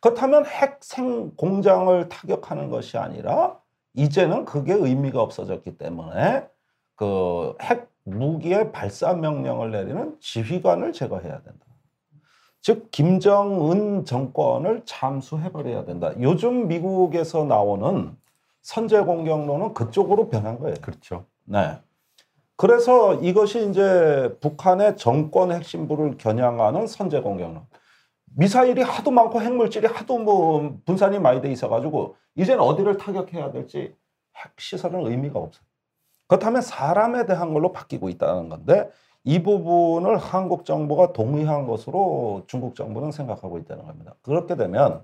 그렇다면 0.01 0.45
핵생 0.45 1.35
공장을 1.35 2.09
타격하는 2.09 2.69
것이 2.69 2.97
아니라 2.97 3.59
이제는 3.93 4.45
그게 4.45 4.73
의미가 4.73 5.21
없어졌기 5.21 5.77
때문에 5.77 6.47
그 6.95 7.53
핵 7.59 7.89
무기의 8.03 8.71
발사 8.71 9.13
명령을 9.13 9.71
내리는 9.71 10.17
지휘관을 10.19 10.93
제거해야 10.93 11.41
된다. 11.41 11.65
즉 12.61 12.89
김정은 12.91 14.05
정권을 14.05 14.83
참수해버려야 14.85 15.85
된다. 15.85 16.11
요즘 16.19 16.67
미국에서 16.67 17.45
나오는 17.45 18.15
선제 18.61 19.01
공격론은 19.01 19.73
그쪽으로 19.73 20.29
변한 20.29 20.59
거예요. 20.59 20.75
그렇죠. 20.81 21.25
네. 21.45 21.79
그래서 22.57 23.15
이것이 23.15 23.69
이제 23.69 24.35
북한의 24.41 24.97
정권 24.97 25.51
핵심부를 25.53 26.17
겨냥하는 26.17 26.87
선제 26.87 27.21
공격론. 27.21 27.65
미사일이 28.35 28.81
하도 28.81 29.11
많고 29.11 29.41
핵물질이 29.41 29.87
하도 29.87 30.19
뭐 30.19 30.77
분산이 30.85 31.19
많이 31.19 31.41
돼 31.41 31.51
있어가지고 31.51 32.17
이제는 32.35 32.61
어디를 32.61 32.97
타격해야 32.97 33.51
될지 33.51 33.95
핵 34.35 34.51
시설은 34.57 35.07
의미가 35.07 35.39
없어요. 35.39 35.63
그렇다면 36.27 36.61
사람에 36.61 37.25
대한 37.25 37.53
걸로 37.53 37.71
바뀌고 37.71 38.09
있다는 38.09 38.49
건데 38.49 38.89
이 39.23 39.43
부분을 39.43 40.17
한국 40.17 40.65
정부가 40.65 41.13
동의한 41.13 41.67
것으로 41.67 42.43
중국 42.47 42.75
정부는 42.75 43.11
생각하고 43.11 43.57
있다는 43.57 43.85
겁니다. 43.85 44.13
그렇게 44.21 44.55
되면 44.55 45.03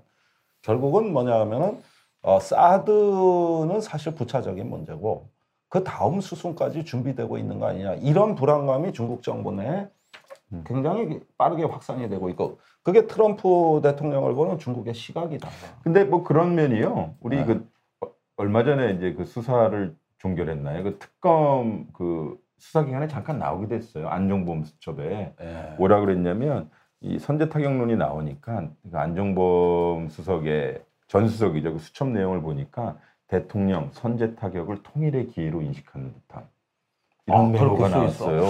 결국은 0.62 1.12
뭐냐면은 1.12 1.80
어, 2.22 2.40
사드는 2.40 3.80
사실 3.80 4.14
부차적인 4.14 4.68
문제고 4.68 5.28
그 5.68 5.84
다음 5.84 6.20
수순까지 6.20 6.84
준비되고 6.84 7.38
있는 7.38 7.60
거 7.60 7.66
아니냐 7.66 7.94
이런 7.94 8.34
불안감이 8.34 8.92
중국 8.92 9.22
정부 9.22 9.52
내에 9.52 9.88
음. 10.52 10.64
굉장히 10.66 11.20
빠르게 11.36 11.64
확산이 11.64 12.08
되고 12.08 12.28
있고 12.30 12.58
그게 12.82 13.06
트럼프 13.06 13.80
대통령을 13.82 14.34
보는 14.34 14.58
중국의 14.58 14.94
시각이다. 14.94 15.48
근데 15.82 16.04
뭐 16.04 16.22
그런 16.22 16.54
면이요. 16.54 17.14
우리 17.20 17.36
네. 17.36 17.44
그 17.44 17.68
어, 18.00 18.10
얼마 18.36 18.64
전에 18.64 18.92
이제 18.92 19.12
그 19.14 19.24
수사를 19.24 19.94
종결했나요? 20.18 20.82
그 20.84 20.98
특검 20.98 21.88
그 21.92 22.38
수사 22.58 22.84
기간에 22.84 23.06
잠깐 23.08 23.38
나오게 23.38 23.68
됐어요. 23.68 24.08
안종범 24.08 24.64
수첩에 24.64 25.32
예. 25.40 25.74
뭐라 25.78 26.00
그랬냐면 26.00 26.70
이 27.00 27.18
선제 27.18 27.48
타격론이 27.48 27.96
나오니까 27.96 28.68
그 28.90 28.96
안종범 28.98 30.08
수석의 30.08 30.82
전 31.08 31.28
수석이죠. 31.28 31.74
그 31.74 31.78
수첩 31.78 32.08
내용을 32.08 32.40
보니까 32.40 32.96
대통령 33.28 33.90
선제 33.92 34.34
타격을 34.36 34.82
통일의 34.82 35.28
기회로 35.28 35.60
인식하는 35.62 36.12
듯한 36.14 36.44
이런 37.26 37.40
아, 37.40 37.48
메모가 37.48 37.88
있어. 37.88 37.96
나왔어요. 37.98 38.42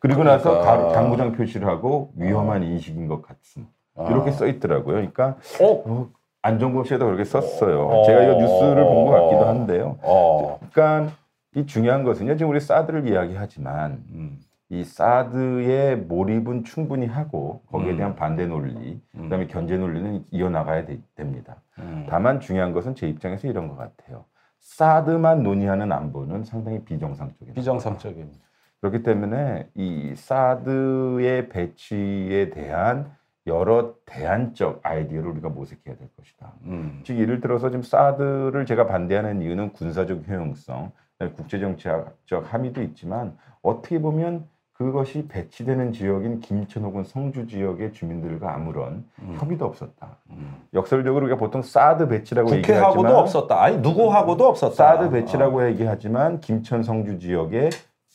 그리고 0.00 0.24
나서 0.24 0.50
그러니까. 0.50 0.72
어. 0.72 0.76
가로- 0.76 0.92
당구장 0.92 1.32
표시를 1.32 1.66
하고 1.68 2.12
위험한 2.16 2.62
인식인 2.64 3.06
것 3.08 3.22
같음 3.22 3.68
이렇게 4.10 4.32
써 4.32 4.46
있더라고요. 4.46 4.94
그러니까 4.96 5.36
어, 5.62 5.82
어, 5.86 6.08
안종범 6.42 6.84
씨도 6.84 7.04
그렇게 7.06 7.24
썼어요. 7.24 7.86
어. 7.86 8.04
제가 8.04 8.22
이거 8.24 8.34
뉴스를 8.34 8.84
본 8.84 9.06
것 9.06 9.12
같기도 9.12 9.44
한데요. 9.46 9.98
어. 10.02 10.58
그러니까 10.72 11.12
이 11.54 11.66
중요한 11.66 12.02
것은요. 12.02 12.36
지금 12.36 12.50
우리 12.50 12.60
사드를 12.60 13.08
이야기하지만 13.08 14.02
음. 14.12 14.40
이 14.70 14.82
사드의 14.82 15.96
몰입은 15.98 16.64
충분히 16.64 17.06
하고 17.06 17.62
거기에 17.70 17.92
음. 17.92 17.96
대한 17.96 18.16
반대 18.16 18.46
논리, 18.46 19.00
음. 19.14 19.22
그다음에 19.22 19.46
견제 19.46 19.76
논리는 19.76 20.24
이어나가야 20.30 20.84
되- 20.86 21.00
됩니다. 21.14 21.56
음. 21.78 22.06
다만 22.08 22.40
중요한 22.40 22.72
것은 22.72 22.94
제 22.94 23.06
입장에서 23.08 23.46
이런 23.46 23.68
것 23.68 23.76
같아요. 23.76 24.24
사드만 24.60 25.42
논의하는 25.42 25.92
안보는 25.92 26.44
상당히 26.44 26.82
비정상적입니다. 26.84 27.54
비정상적입니다. 27.54 28.40
그렇기 28.80 29.02
때문에 29.02 29.68
이 29.74 30.12
사드의 30.16 31.48
배치에 31.50 32.50
대한 32.50 33.12
여러 33.46 33.94
대안적 34.06 34.80
아이디어를 34.82 35.30
우리가 35.32 35.50
모색해야 35.50 35.96
될 35.96 36.08
것이다. 36.16 36.52
음. 36.64 37.00
즉 37.04 37.18
예를 37.18 37.40
들어서 37.40 37.68
지금 37.70 37.82
사드를 37.82 38.64
제가 38.66 38.86
반대하는 38.86 39.42
이유는 39.42 39.72
군사적 39.74 40.26
효용성, 40.26 40.92
국제정치학적 41.18 42.52
함의도 42.52 42.82
있지만 42.82 43.36
어떻게 43.62 44.00
보면 44.00 44.46
그것이 44.72 45.28
배치되는 45.28 45.92
지역인 45.92 46.40
김천 46.40 46.82
혹은 46.82 47.04
성주 47.04 47.46
지역의 47.46 47.92
주민들과 47.92 48.54
아무런 48.54 49.04
음. 49.20 49.36
협의도 49.38 49.64
없었다. 49.64 50.16
음. 50.30 50.52
역설적으로 50.74 51.26
우리가 51.26 51.38
보통 51.38 51.62
사드 51.62 52.08
배치라고 52.08 52.48
국회하고도 52.48 52.98
얘기하지만 52.98 53.14
없었다. 53.14 53.62
아니 53.62 53.78
누구하고도 53.78 54.44
없었다. 54.44 54.74
사드 54.74 55.10
배치라고 55.10 55.60
어. 55.60 55.66
얘기하지만 55.66 56.40
김천 56.40 56.82
성주 56.82 57.20
지역에 57.20 57.70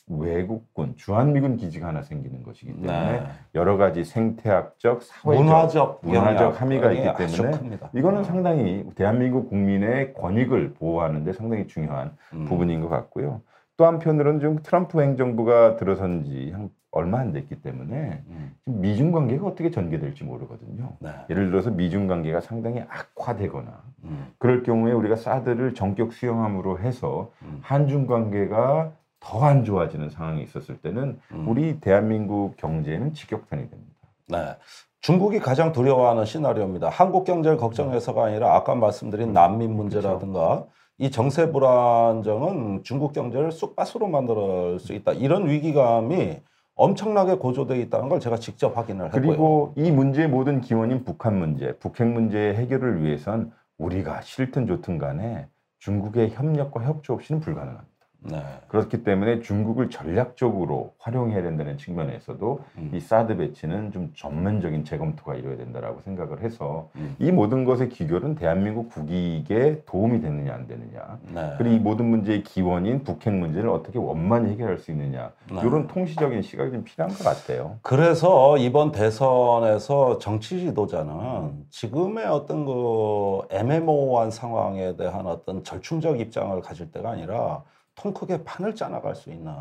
외국군 0.10 0.96
주한미군 0.98 1.58
기지가 1.58 1.88
하나 1.88 2.02
생기는 2.02 2.42
것이기 2.44 2.74
때문에 2.82 3.20
네. 3.20 3.28
여러 3.54 3.78
가지 3.78 4.04
생태학적, 4.04 5.04
사회적, 5.04 5.44
문화적 5.44 6.00
문화적 6.04 6.60
함의가 6.60 6.92
있기 6.92 7.08
때문에 7.16 7.58
큽니다. 7.58 7.90
이거는 7.94 8.24
상당히 8.24 8.86
대한민국 8.96 9.50
국민의 9.50 10.14
권익을 10.16 10.74
보호하는데 10.74 11.32
상당히 11.34 11.68
중요한 11.68 12.18
음. 12.34 12.46
부분인 12.46 12.82
것 12.82 12.90
같고요. 12.90 13.42
또 13.78 13.86
한편으로는 13.86 14.40
지금 14.40 14.58
트럼프 14.64 15.02
행정부가 15.02 15.78
들어선 15.78 16.26
지한 16.26 16.70
얼마 16.92 17.20
안 17.20 17.32
됐기 17.32 17.62
때문에 17.62 18.24
음. 18.28 18.56
미중 18.66 19.12
관계가 19.12 19.46
어떻게 19.46 19.70
전개될지 19.70 20.24
모르거든요. 20.24 20.94
네. 21.00 21.12
예를 21.30 21.52
들어서 21.52 21.70
미중 21.70 22.08
관계가 22.08 22.42
상당히 22.42 22.82
악화되거나 22.90 23.84
음. 24.06 24.28
그럴 24.40 24.64
경우에 24.64 24.92
우리가 24.92 25.16
사드를 25.16 25.76
전격 25.76 26.14
수용함으로 26.14 26.80
해서 26.80 27.32
음. 27.44 27.60
한중 27.62 28.08
관계가 28.08 28.92
더 29.20 29.44
안 29.44 29.64
좋아지는 29.66 30.10
상황이 30.10 30.44
있었을 30.44 30.78
때는 30.78 31.20
음. 31.32 31.48
우리 31.48 31.80
대한민국 31.80 32.56
경제는 32.58 33.14
직격탄이 33.14 33.70
됩니다. 33.70 33.94
네. 34.28 34.56
중국이 35.02 35.40
가장 35.40 35.72
두려워하는 35.72 36.26
시나리오입니다. 36.26 36.90
한국 36.90 37.24
경제를 37.24 37.58
걱정해서가 37.58 38.26
아니라 38.26 38.56
아까 38.56 38.76
말씀드린 38.76 39.32
난민 39.34 39.74
문제라든가 39.74 40.66
이 40.98 41.10
정세 41.10 41.52
불안정은 41.52 42.84
중국 42.84 43.14
경제를 43.14 43.52
쑥밭으로 43.54 44.08
만들 44.08 44.80
수 44.80 44.94
있다. 44.94 45.14
이런 45.14 45.48
위기감이 45.48 46.42
엄청나게 46.76 47.36
고조되어 47.36 47.78
있다는 47.78 48.10
걸 48.10 48.20
제가 48.20 48.38
직접 48.38 48.78
확인을 48.78 49.06
했고요. 49.08 49.22
그리고 49.22 49.74
이 49.78 49.92
문제의 49.92 50.28
모든 50.28 50.60
기원인 50.62 51.04
북한 51.06 51.38
문제, 51.40 51.78
북핵 51.80 52.08
문제 52.08 52.54
해결을 52.54 53.04
위해선 53.04 53.52
우리가 53.78 54.22
싫든 54.22 54.68
좋든 54.68 54.98
간에 54.98 55.48
중국의 55.80 56.32
협력과 56.32 56.84
협조 56.84 57.14
없이는 57.14 57.40
불가능합니다. 57.42 57.89
네. 58.22 58.44
그렇기 58.68 59.04
때문에 59.04 59.40
중국을 59.42 59.90
전략적으로 59.90 60.94
활용해야 61.00 61.42
된다는 61.42 61.78
측면에서도 61.78 62.60
음. 62.78 62.92
이 62.94 63.00
사드 63.00 63.38
배치는 63.38 63.92
좀 63.92 64.12
전면적인 64.16 64.84
재검토가 64.84 65.36
이루어야 65.36 65.58
된다라고 65.58 66.02
생각을 66.02 66.42
해서 66.42 66.90
음. 66.96 67.16
이 67.20 67.32
모든 67.32 67.64
것의 67.64 67.90
기결은 67.90 68.36
대한민국 68.36 68.90
국익에 68.90 69.84
도움이 69.86 70.22
되느냐 70.22 70.54
안 70.54 70.68
되느냐 70.68 71.20
네. 71.34 71.54
그리고 71.58 71.76
이 71.76 71.80
모든 71.80 72.06
문제의 72.06 72.44
기원인 72.44 73.04
북핵 73.04 73.34
문제를 73.34 73.70
어떻게 73.70 73.98
원만히 73.98 74.52
해결할 74.52 74.80
수 74.80 74.92
있느냐 74.92 75.32
네. 75.50 75.62
이런 75.62 75.88
통시적인 75.88 76.42
시각이 76.42 76.72
좀 76.72 76.84
필요한 76.84 77.14
것 77.14 77.24
같아요. 77.24 77.78
그래서 77.82 78.58
이번 78.58 78.92
대선에서 78.92 80.20
정치 80.20 80.60
지도자는 80.60 81.66
지금의 81.70 82.26
어떤 82.26 82.66
그 82.66 83.42
애매모호한 83.50 84.32
상황에 84.32 84.98
대한 84.98 85.26
어떤 85.26 85.64
절충적 85.64 86.20
입장을 86.20 86.60
가질 86.62 86.92
때가 86.92 87.12
아니라 87.12 87.64
통 88.00 88.14
크게 88.14 88.44
판을 88.44 88.76
짜나갈 88.76 89.16
수 89.16 89.30
있는 89.30 89.54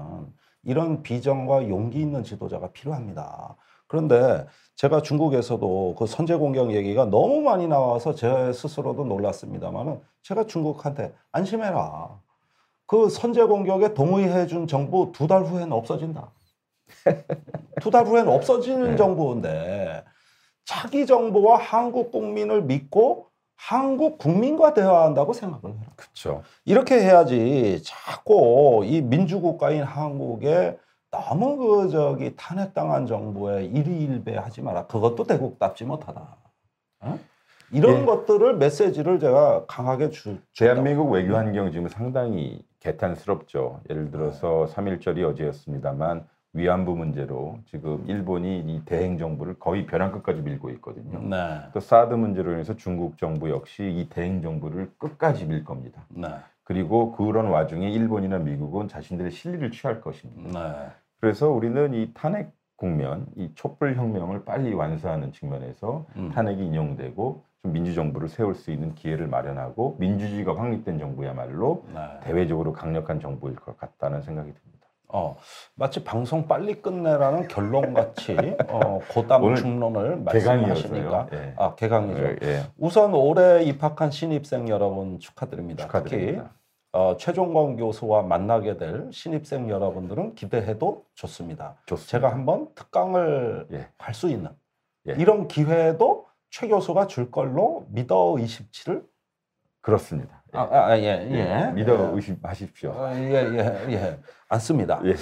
이런 0.63 1.03
비전과 1.03 1.69
용기 1.69 2.01
있는 2.01 2.23
지도자가 2.23 2.71
필요합니다. 2.71 3.57
그런데 3.89 4.47
제가 4.77 5.03
중국에서도 5.03 5.97
그 5.99 6.07
선제 6.07 6.37
공격 6.37 6.73
얘기가 6.73 7.07
너무 7.07 7.41
많이 7.41 7.67
나와서 7.67 8.15
제 8.15 8.53
스스로도 8.53 9.05
놀랐습니다만은 9.05 10.01
제가 10.23 10.47
중국한테 10.47 11.15
안심해라. 11.33 12.21
그 12.87 13.09
선제 13.09 13.45
공격에 13.45 13.95
동의해 13.95 14.47
준 14.47 14.67
정부 14.67 15.11
두 15.13 15.27
달 15.27 15.43
후에는 15.43 15.73
없어진다. 15.73 16.31
두 17.81 17.91
달 17.91 18.07
후에는 18.07 18.31
없어지는 18.33 18.91
네. 18.91 18.97
정부인데 18.97 20.05
자기 20.65 21.07
정부와 21.07 21.59
한국 21.59 22.13
국민을 22.13 22.63
믿고 22.63 23.28
한국 23.59 24.19
국민과 24.19 24.73
대화한다고 24.73 25.33
생각을 25.33 25.75
해라. 25.77 25.91
그렇죠. 25.97 26.43
이렇게 26.65 27.01
해야지 27.01 27.83
자꾸 27.85 28.85
이 28.87 29.03
민주국가인 29.03 29.83
한국에 29.83 30.79
너무 31.11 31.57
그 31.57 31.91
저기 31.91 32.37
탄핵당한 32.37 33.07
정부에 33.07 33.65
일희일배하지 33.65 34.63
마라. 34.63 34.87
그것도 34.87 35.25
대국답지 35.25 35.85
못하다. 35.85 36.37
어? 37.01 37.19
이런 37.73 38.03
예. 38.03 38.05
것들을 38.05 38.57
메시지를 38.57 39.19
제가 39.19 39.67
강하게 39.67 40.11
주. 40.11 40.39
대한민국 40.57 41.11
외교 41.11 41.35
환경 41.35 41.71
지금 41.73 41.89
상당히 41.89 42.65
개탄스럽죠. 42.81 43.81
예를 43.91 44.11
들어서 44.13 44.69
3.1절이 44.73 45.29
어제였습니다만 45.29 46.27
위안부 46.59 46.97
문제로 46.97 47.59
지금 47.67 48.05
일본이 48.09 48.59
이 48.61 48.83
대행 48.85 49.17
정부를 49.17 49.59
거의 49.59 49.87
벼랑 49.87 50.13
끝까지 50.13 50.43
밀고 50.43 50.71
있거든요. 50.71 51.21
네. 51.21 51.61
또 51.73 51.81
사드 51.81 52.15
문제로 52.15 52.53
인해서 52.53 52.77
중국 52.77 53.17
정부 53.17 53.49
역시 53.49 53.85
이 53.85 54.09
대행 54.09 54.43
정부를 54.43 54.91
끝까지 54.99 55.47
밀 55.47 55.65
겁니다. 55.65 56.05
네. 56.09 56.29
그리고 56.65 57.13
그런 57.13 57.47
와중에 57.47 57.91
일본이나 57.91 58.39
미국은 58.39 58.89
자신들의 58.89 59.31
실리를 59.31 59.71
취할 59.71 60.01
것입니다. 60.01 60.61
네. 60.61 60.89
그래서 61.21 61.49
우리는 61.49 61.95
이 61.95 62.13
탄핵 62.13 62.53
국면, 62.77 63.27
이 63.35 63.51
촛불 63.55 63.97
혁명을 63.97 64.45
빨리 64.45 64.73
완수하는 64.73 65.33
측면에서 65.33 66.07
음. 66.17 66.31
탄핵이 66.31 66.65
인용되고 66.67 67.43
좀 67.63 67.73
민주정부를 67.73 68.29
세울 68.29 68.55
수 68.55 68.71
있는 68.71 68.95
기회를 68.95 69.27
마련하고 69.27 69.97
민주주의가 69.99 70.57
확립된 70.57 70.99
정부야말로 70.99 71.85
네. 71.93 72.01
대외적으로 72.23 72.73
강력한 72.73 73.19
정부일 73.19 73.57
것 73.57 73.77
같다는 73.77 74.23
생각이 74.23 74.53
듭니다. 74.53 74.78
어, 75.11 75.37
마치 75.75 76.05
방송 76.05 76.47
빨리 76.47 76.83
끝내라는 76.83 77.49
결론같이 77.49 78.37
어, 78.69 79.01
고담 79.11 79.55
중론을. 79.55 80.19
말씀하시니까 80.19 81.29
예. 81.33 81.55
아 81.57 81.75
개강이죠. 81.75 82.23
예, 82.23 82.37
예. 82.43 82.63
우선 82.77 83.15
올해 83.15 83.63
입학한 83.65 84.11
신입생 84.11 84.69
여러분 84.69 85.19
축하드립니다. 85.19 85.85
축하드립니다. 85.87 86.43
특히 86.43 86.59
어, 86.93 87.17
최종건 87.17 87.77
교수와 87.77 88.23
만나게 88.23 88.77
될 88.77 89.09
신입생 89.11 89.71
여러분들은 89.71 90.35
기대해도 90.35 91.05
좋습니다. 91.15 91.77
좋습니다. 91.87 92.11
제가 92.11 92.31
한번 92.33 92.69
특강을 92.75 93.67
예. 93.73 93.89
할수 93.97 94.29
있는 94.29 94.51
예. 95.09 95.15
이런 95.19 95.49
기회도 95.49 96.27
최 96.51 96.69
교수가 96.69 97.07
줄 97.07 97.31
걸로 97.31 97.87
믿어 97.89 98.35
의심치를 98.39 99.07
그렇습니다. 99.81 100.38
예. 100.55 100.59
아, 100.59 100.69
아, 100.71 100.99
예, 100.99 101.29
예. 101.31 101.73
믿어 101.73 102.15
의심하십시오. 102.15 102.91
어, 102.91 103.11
예, 103.15 103.33
예, 103.33 103.93
예. 103.93 104.19
않습니다. 104.49 105.01
예. 105.05 105.15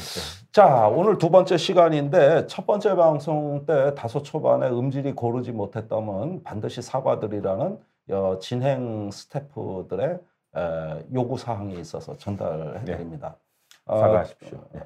자, 0.53 0.89
오늘 0.89 1.19
두 1.19 1.31
번째 1.31 1.57
시간인데 1.57 2.47
첫 2.47 2.67
번째 2.67 2.95
방송 2.95 3.67
때 3.67 3.95
다소 3.95 4.23
초반에 4.23 4.69
음질이 4.69 5.13
고르지 5.13 5.53
못했다면 5.53 6.43
반드시 6.45 6.81
사과드리라는 6.81 7.79
어, 8.11 8.39
진행 8.41 9.11
스태프들의 9.11 10.19
에, 10.57 11.05
요구 11.13 11.37
사항이 11.37 11.79
있어서 11.81 12.17
전달해 12.17 12.85
드립니다. 12.85 13.37
어, 13.85 13.99
사과하십시오. 13.99 14.59
예. 14.77 14.81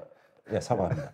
예, 0.55 0.59
사과합니다. 0.59 1.11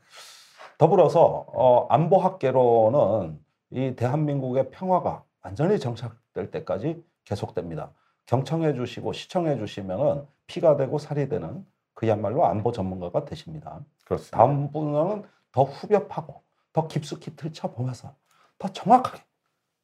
더불어서 0.78 1.46
어, 1.48 1.88
안보 1.90 2.18
학계로는 2.18 3.40
이 3.72 3.94
대한민국의 3.96 4.70
평화가 4.70 5.24
완전히 5.44 5.80
정착될 5.80 6.52
때까지 6.52 7.04
계속됩니다. 7.26 7.92
경청해 8.28 8.76
주시고 8.76 9.14
시청해 9.14 9.58
주시면은 9.58 10.26
피가 10.46 10.78
되고 10.78 10.98
살이 10.98 11.28
되는 11.28 11.66
그야말로 11.94 12.46
안보 12.46 12.72
전문가가 12.72 13.26
되십니다. 13.26 13.80
그렇습니다. 14.06 14.38
다음 14.38 14.72
분은 14.72 15.24
더 15.52 15.64
후벼파고 15.64 16.44
더 16.72 16.88
깊숙이 16.88 17.36
들춰보면서 17.36 18.16
더 18.60 18.68
정확하게 18.68 19.24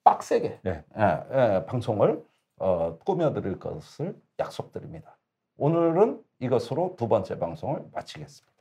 빡세게 0.03 0.59
네. 0.61 0.83
예, 0.97 1.23
예, 1.31 1.65
방송을 1.65 2.23
어, 2.57 2.97
꾸며드릴 3.05 3.59
것을 3.59 4.21
약속드립니다. 4.37 5.17
오늘은 5.57 6.23
이것으로 6.39 6.95
두 6.97 7.07
번째 7.07 7.39
방송을 7.39 7.83
마치겠습니다. 7.93 8.53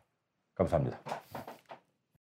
감사합니다. 0.55 1.01